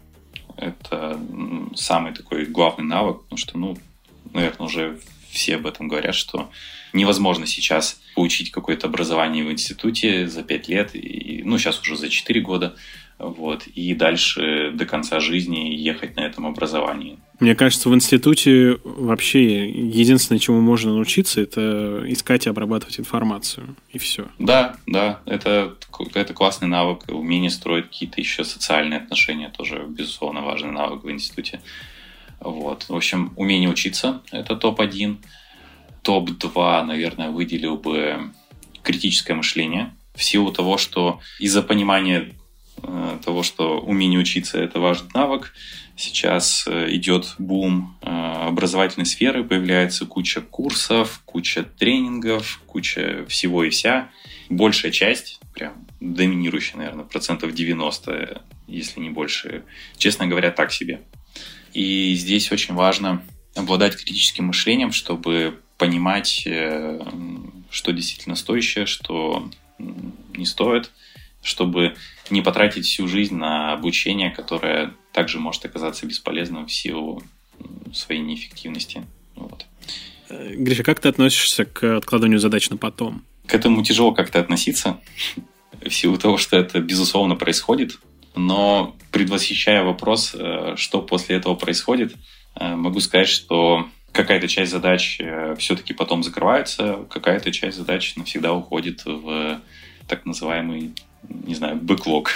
Это 0.56 1.20
самый 1.74 2.12
такой 2.12 2.46
главный 2.46 2.84
навык, 2.84 3.22
потому 3.22 3.38
что, 3.38 3.58
ну, 3.58 3.76
наверное, 4.32 4.66
уже 4.66 5.00
все 5.30 5.56
об 5.56 5.66
этом 5.66 5.88
говорят, 5.88 6.14
что 6.14 6.50
невозможно 6.94 7.46
сейчас 7.46 8.00
получить 8.14 8.50
какое-то 8.50 8.86
образование 8.86 9.44
в 9.44 9.52
институте 9.52 10.28
за 10.28 10.42
5 10.42 10.68
лет, 10.68 10.90
и, 10.94 11.42
ну, 11.44 11.58
сейчас 11.58 11.80
уже 11.80 11.96
за 11.96 12.08
4 12.08 12.40
года, 12.40 12.76
вот, 13.18 13.66
и 13.66 13.94
дальше 13.94 14.72
до 14.74 14.86
конца 14.86 15.20
жизни 15.20 15.74
ехать 15.74 16.16
на 16.16 16.20
этом 16.20 16.46
образовании. 16.46 17.18
Мне 17.40 17.54
кажется, 17.54 17.88
в 17.88 17.94
институте 17.94 18.78
вообще 18.84 19.68
единственное, 19.68 20.38
чему 20.38 20.60
можно 20.60 20.92
научиться, 20.92 21.40
это 21.40 22.04
искать 22.06 22.46
и 22.46 22.50
обрабатывать 22.50 22.98
информацию, 22.98 23.76
и 23.92 23.98
все. 23.98 24.26
Да, 24.38 24.76
да, 24.86 25.20
это, 25.26 25.76
это 26.14 26.34
классный 26.34 26.68
навык, 26.68 27.04
умение 27.08 27.50
строить 27.50 27.86
какие-то 27.86 28.20
еще 28.20 28.44
социальные 28.44 29.00
отношения, 29.00 29.52
тоже, 29.56 29.84
безусловно, 29.88 30.42
важный 30.42 30.72
навык 30.72 31.04
в 31.04 31.10
институте. 31.10 31.60
Вот. 32.40 32.86
В 32.88 32.94
общем, 32.94 33.32
умение 33.36 33.70
учиться– 33.70 34.22
это 34.30 34.56
топ-1. 34.56 35.16
Топ-2, 36.04 36.84
наверное, 36.84 37.30
выделил 37.30 37.76
бы 37.76 38.30
критическое 38.82 39.34
мышление. 39.34 39.92
В 40.14 40.22
силу 40.22 40.52
того, 40.52 40.78
что 40.78 41.20
из-за 41.40 41.62
понимания 41.62 42.34
э, 42.82 43.18
того, 43.24 43.42
что 43.42 43.80
умение 43.80 44.20
учиться– 44.20 44.58
это 44.60 44.78
важный 44.78 45.10
навык, 45.14 45.52
сейчас 45.96 46.66
э, 46.68 46.94
идет 46.94 47.34
бум 47.38 47.96
э, 48.02 48.08
образовательной 48.08 49.06
сферы, 49.06 49.44
появляется 49.44 50.06
куча 50.06 50.40
курсов, 50.40 51.22
куча 51.24 51.64
тренингов, 51.64 52.60
куча 52.66 53.24
всего 53.28 53.64
и 53.64 53.70
вся. 53.70 54.10
Большая 54.50 54.92
часть, 54.92 55.40
прям 55.54 55.86
доминирующая, 56.00 56.76
наверное, 56.76 57.04
процентов 57.04 57.54
90, 57.54 58.42
если 58.68 59.00
не 59.00 59.10
больше, 59.10 59.64
честно 59.96 60.26
говоря, 60.26 60.50
так 60.50 60.70
себе. 60.70 61.00
И 61.72 62.14
здесь 62.14 62.52
очень 62.52 62.74
важно 62.74 63.22
обладать 63.56 63.96
критическим 63.96 64.46
мышлением, 64.46 64.92
чтобы 64.92 65.60
понимать, 65.84 66.44
э, 66.46 66.98
что 67.70 67.92
действительно 67.92 68.36
стоящее, 68.36 68.86
что 68.86 69.50
не 69.78 70.46
стоит, 70.46 70.90
чтобы 71.42 71.94
не 72.30 72.40
потратить 72.40 72.86
всю 72.86 73.06
жизнь 73.06 73.34
на 73.34 73.74
обучение, 73.74 74.30
которое 74.30 74.94
также 75.12 75.38
может 75.38 75.66
оказаться 75.66 76.06
бесполезным 76.06 76.66
в 76.66 76.72
силу 76.72 77.22
своей 77.92 78.22
неэффективности. 78.22 79.04
Вот. 79.36 79.66
Э, 80.30 80.54
Гриша, 80.54 80.84
как 80.84 81.00
ты 81.00 81.10
относишься 81.10 81.66
к 81.66 81.96
откладыванию 81.96 82.40
задач 82.40 82.70
на 82.70 82.78
потом? 82.78 83.22
К 83.46 83.54
этому 83.54 83.84
тяжело 83.84 84.12
как-то 84.12 84.40
относиться, 84.40 85.00
в 85.84 85.90
силу 85.90 86.16
того, 86.16 86.38
что 86.38 86.56
это, 86.56 86.80
безусловно, 86.80 87.36
происходит. 87.36 87.98
Но 88.34 88.96
предвосхищая 89.10 89.84
вопрос, 89.84 90.34
э, 90.34 90.76
что 90.78 91.02
после 91.02 91.36
этого 91.36 91.54
происходит, 91.56 92.14
могу 92.58 93.00
сказать, 93.00 93.28
что 93.28 93.88
какая-то 94.14 94.48
часть 94.48 94.70
задач 94.70 95.18
э, 95.20 95.54
все-таки 95.58 95.92
потом 95.92 96.22
закрывается, 96.22 97.00
какая-то 97.10 97.52
часть 97.52 97.76
задач 97.76 98.16
навсегда 98.16 98.54
уходит 98.54 99.04
в 99.04 99.60
так 100.08 100.24
называемый, 100.24 100.92
не 101.28 101.54
знаю, 101.54 101.76
бэклог. 101.76 102.30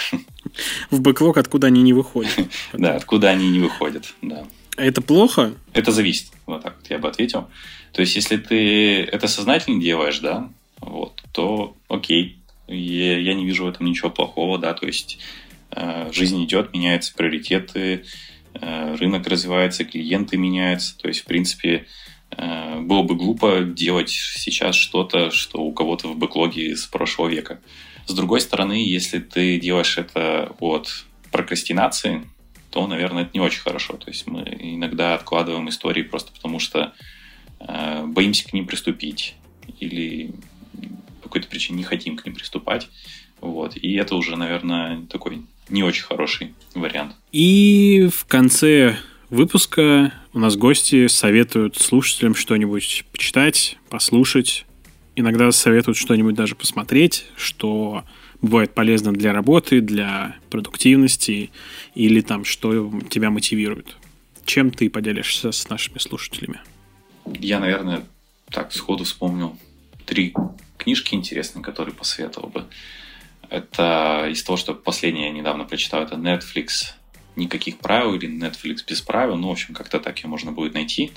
В 0.91 1.01
бэклог, 1.01 1.37
откуда 1.37 1.67
они 1.67 1.81
не 1.81 1.93
выходят. 1.93 2.31
Да, 2.73 2.95
откуда 2.95 3.29
они 3.29 3.49
не 3.49 3.59
выходят, 3.59 4.13
да. 4.21 4.45
А 4.77 4.83
это 4.83 5.01
плохо? 5.01 5.53
Это 5.73 5.91
зависит, 5.91 6.31
вот 6.45 6.63
так 6.63 6.75
вот 6.77 6.89
я 6.89 6.99
бы 6.99 7.07
ответил. 7.07 7.47
То 7.91 8.01
есть, 8.01 8.15
если 8.15 8.37
ты 8.37 9.03
это 9.03 9.27
сознательно 9.27 9.81
делаешь, 9.81 10.19
да, 10.19 10.49
вот, 10.79 11.21
то 11.31 11.75
окей, 11.87 12.37
я, 12.67 13.33
не 13.33 13.45
вижу 13.45 13.65
в 13.65 13.69
этом 13.69 13.85
ничего 13.85 14.09
плохого, 14.09 14.57
да, 14.57 14.73
то 14.73 14.85
есть 14.85 15.19
Э, 15.71 16.09
жизнь 16.11 16.43
идет, 16.43 16.73
меняются 16.73 17.13
приоритеты, 17.13 18.05
рынок 18.53 19.27
развивается, 19.27 19.85
клиенты 19.85 20.37
меняются. 20.37 20.97
То 20.97 21.07
есть, 21.07 21.21
в 21.21 21.25
принципе, 21.25 21.87
э, 22.31 22.79
было 22.81 23.03
бы 23.03 23.15
глупо 23.15 23.61
делать 23.61 24.09
сейчас 24.09 24.75
что-то, 24.75 25.31
что 25.31 25.61
у 25.61 25.71
кого-то 25.71 26.07
в 26.07 26.17
бэклоге 26.17 26.75
с 26.75 26.85
прошлого 26.85 27.29
века. 27.29 27.59
С 28.05 28.13
другой 28.13 28.41
стороны, 28.41 28.73
если 28.73 29.19
ты 29.19 29.59
делаешь 29.59 29.97
это 29.97 30.55
от 30.59 31.05
прокрастинации, 31.31 32.23
то, 32.71 32.87
наверное, 32.87 33.23
это 33.23 33.31
не 33.33 33.39
очень 33.39 33.61
хорошо. 33.61 33.97
То 33.97 34.09
есть 34.09 34.27
мы 34.27 34.41
иногда 34.59 35.15
откладываем 35.15 35.69
истории 35.69 36.03
просто 36.03 36.31
потому, 36.31 36.59
что 36.59 36.93
э, 37.59 38.03
боимся 38.05 38.47
к 38.47 38.53
ним 38.53 38.65
приступить 38.65 39.35
или 39.79 40.33
по 41.21 41.29
какой-то 41.29 41.47
причине 41.47 41.79
не 41.79 41.83
хотим 41.83 42.15
к 42.17 42.25
ним 42.25 42.35
приступать. 42.35 42.87
Вот. 43.41 43.77
И 43.77 43.93
это 43.93 44.15
уже, 44.15 44.35
наверное, 44.35 45.05
такой 45.07 45.45
не 45.69 45.83
очень 45.83 46.03
хороший 46.03 46.53
вариант. 46.73 47.15
И 47.31 48.09
в 48.13 48.25
конце 48.25 48.97
выпуска 49.29 50.13
у 50.33 50.39
нас 50.39 50.55
гости 50.55 51.07
советуют 51.07 51.77
слушателям 51.77 52.35
что-нибудь 52.35 53.05
почитать, 53.11 53.77
послушать. 53.89 54.65
Иногда 55.15 55.51
советуют 55.51 55.97
что-нибудь 55.97 56.35
даже 56.35 56.55
посмотреть, 56.55 57.25
что 57.35 58.03
бывает 58.41 58.73
полезно 58.73 59.13
для 59.13 59.33
работы, 59.33 59.81
для 59.81 60.37
продуктивности 60.49 61.51
или 61.95 62.21
там, 62.21 62.45
что 62.45 62.91
тебя 63.09 63.29
мотивирует. 63.29 63.97
Чем 64.45 64.71
ты 64.71 64.89
поделишься 64.89 65.51
с 65.51 65.69
нашими 65.69 65.99
слушателями? 65.99 66.61
Я, 67.25 67.59
наверное, 67.59 68.03
так 68.49 68.73
сходу 68.73 69.03
вспомнил 69.03 69.57
три 70.05 70.33
книжки 70.77 71.13
интересные, 71.13 71.63
которые 71.63 71.93
посоветовал 71.93 72.49
бы. 72.49 72.65
Это 73.49 74.27
из 74.31 74.43
того, 74.43 74.57
что 74.57 74.73
последнее 74.73 75.27
я 75.27 75.31
недавно 75.31 75.65
прочитал, 75.65 76.03
это 76.03 76.15
Netflix 76.15 76.93
никаких 77.35 77.79
правил 77.79 78.13
или 78.13 78.29
Netflix 78.29 78.79
без 78.87 79.01
правил. 79.01 79.37
Ну, 79.37 79.47
в 79.47 79.51
общем, 79.51 79.73
как-то 79.73 79.99
так 79.99 80.19
ее 80.19 80.27
можно 80.27 80.51
будет 80.51 80.73
найти. 80.73 81.11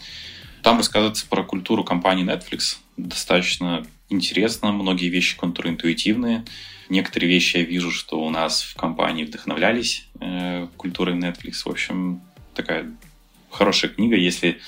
Там 0.62 0.78
рассказывается 0.78 1.26
про 1.26 1.42
культуру 1.42 1.84
компании 1.84 2.24
Netflix. 2.24 2.78
Достаточно 2.96 3.84
интересно, 4.08 4.72
многие 4.72 5.08
вещи 5.08 5.36
контринтуитивные. 5.36 6.44
Некоторые 6.88 7.30
вещи 7.30 7.56
я 7.56 7.64
вижу, 7.64 7.90
что 7.90 8.20
у 8.20 8.30
нас 8.30 8.62
в 8.62 8.76
компании 8.76 9.24
вдохновлялись 9.24 10.06
э, 10.20 10.68
культурой 10.76 11.16
Netflix. 11.16 11.62
В 11.64 11.68
общем, 11.68 12.22
такая 12.54 12.90
хорошая 13.50 13.90
книга, 13.90 14.16
если 14.16 14.60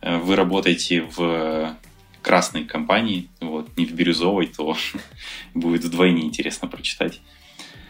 э, 0.00 0.18
вы 0.18 0.36
работаете 0.36 1.02
в 1.02 1.76
красной 2.22 2.64
компании, 2.64 3.28
вот, 3.40 3.76
не 3.76 3.86
в 3.86 3.92
бирюзовой, 3.92 4.46
то 4.46 4.76
будет 5.54 5.84
вдвойне 5.84 6.22
интересно 6.22 6.68
прочитать. 6.68 7.20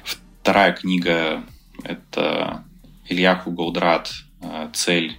Вторая 0.04 0.72
книга– 0.72 1.44
это 1.84 2.64
Ильяху 3.08 3.50
Голдрат 3.50 4.12
«Цель. 4.72 5.18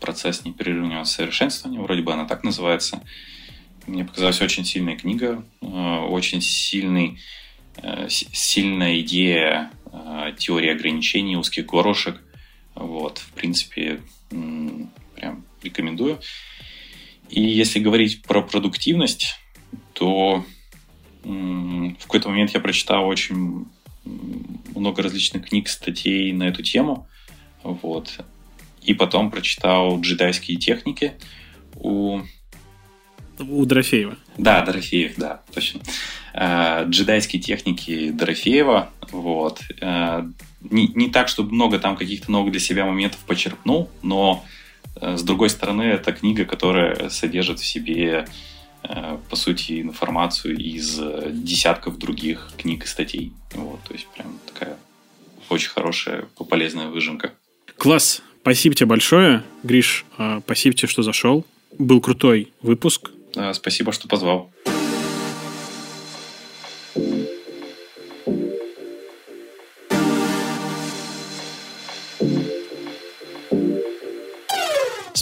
Процесс 0.00 0.44
непрерывного 0.44 1.04
совершенствования». 1.04 1.80
Вроде 1.80 2.02
бы 2.02 2.12
она 2.12 2.26
так 2.26 2.44
называется. 2.44 3.02
Мне 3.86 4.04
показалась 4.04 4.40
очень 4.40 4.64
сильная 4.64 4.96
книга, 4.96 5.44
э, 5.60 5.66
очень 5.66 6.40
сильный, 6.40 7.18
э, 7.76 8.08
сильная 8.08 9.00
идея 9.00 9.70
э, 9.92 10.32
теории 10.38 10.70
ограничений, 10.70 11.36
узких 11.36 11.66
горошек. 11.66 12.22
Вот, 12.74 13.18
в 13.18 13.32
принципе, 13.32 14.00
прям 14.30 15.44
рекомендую. 15.62 16.20
И 17.34 17.42
если 17.42 17.80
говорить 17.80 18.22
про 18.22 18.42
продуктивность, 18.42 19.40
то 19.92 20.44
в 21.24 22.02
какой-то 22.02 22.28
момент 22.28 22.50
я 22.54 22.60
прочитал 22.60 23.08
очень 23.08 23.66
много 24.76 25.02
различных 25.02 25.48
книг, 25.48 25.68
статей 25.68 26.32
на 26.32 26.44
эту 26.44 26.62
тему. 26.62 27.08
Вот. 27.64 28.20
И 28.82 28.94
потом 28.94 29.32
прочитал 29.32 30.00
джедайские 30.00 30.58
техники 30.58 31.14
у... 31.74 32.20
У 33.40 33.64
Дорофеева. 33.64 34.16
Да, 34.38 34.64
Дорофеев, 34.64 35.16
да, 35.16 35.42
точно. 35.52 35.80
Э, 36.34 36.84
джедайские 36.88 37.42
техники 37.42 38.10
Дорофеева. 38.10 38.90
Вот. 39.10 39.60
Э, 39.80 40.22
не, 40.60 40.86
не 40.94 41.10
так, 41.10 41.26
чтобы 41.26 41.52
много 41.52 41.80
там 41.80 41.96
каких-то 41.96 42.30
новых 42.30 42.52
для 42.52 42.60
себя 42.60 42.86
моментов 42.86 43.18
почерпнул, 43.26 43.90
но 44.02 44.44
с 45.00 45.22
другой 45.22 45.50
стороны, 45.50 45.82
это 45.82 46.12
книга, 46.12 46.44
которая 46.44 47.08
содержит 47.08 47.60
в 47.60 47.66
себе, 47.66 48.26
по 48.82 49.36
сути, 49.36 49.80
информацию 49.80 50.56
из 50.56 51.00
десятков 51.32 51.98
других 51.98 52.50
книг 52.56 52.84
и 52.84 52.86
статей. 52.86 53.32
Вот, 53.52 53.82
то 53.84 53.92
есть 53.92 54.06
прям 54.08 54.38
такая 54.46 54.76
очень 55.48 55.70
хорошая, 55.70 56.26
полезная 56.48 56.88
выжимка. 56.88 57.32
Класс. 57.76 58.22
Спасибо 58.42 58.74
тебе 58.74 58.86
большое. 58.88 59.42
Гриш, 59.62 60.04
а, 60.18 60.40
спасибо 60.44 60.76
тебе, 60.76 60.86
что 60.86 61.02
зашел. 61.02 61.46
Был 61.78 62.02
крутой 62.02 62.52
выпуск. 62.60 63.10
Спасибо, 63.54 63.90
что 63.90 64.06
позвал. 64.06 64.52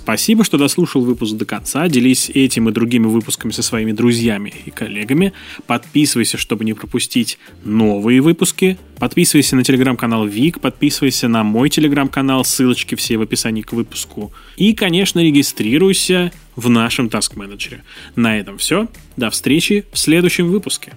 Спасибо, 0.03 0.43
что 0.43 0.59
дослушал 0.59 1.03
выпуск 1.03 1.37
до 1.37 1.45
конца. 1.45 1.87
Делись 1.87 2.29
этим 2.29 2.69
и 2.69 2.73
другими 2.73 3.07
выпусками 3.07 3.53
со 3.53 3.63
своими 3.63 3.93
друзьями 3.93 4.53
и 4.67 4.71
коллегами. 4.71 5.33
Подписывайся, 5.69 6.39
чтобы 6.39 6.65
не 6.65 6.75
пропустить 6.75 7.39
новые 7.63 8.21
выпуски. 8.21 8.79
Подписывайся 8.99 9.55
на 9.55 9.63
телеграм-канал 9.63 10.27
Вик, 10.27 10.59
подписывайся 10.59 11.29
на 11.29 11.45
мой 11.45 11.71
телеграм-канал, 11.71 12.45
ссылочки 12.45 12.97
все 12.97 13.17
в 13.17 13.23
описании 13.23 13.63
к 13.63 13.73
выпуску. 13.73 14.33
И, 14.57 14.75
конечно, 14.75 15.21
регистрируйся 15.21 16.33
в 16.57 16.69
нашем 16.69 17.07
Task 17.07 17.37
Manager. 17.37 17.83
На 18.17 18.41
этом 18.41 18.59
все. 18.59 18.89
До 19.17 19.31
встречи 19.31 19.85
в 19.93 19.99
следующем 19.99 20.49
выпуске. 20.49 20.95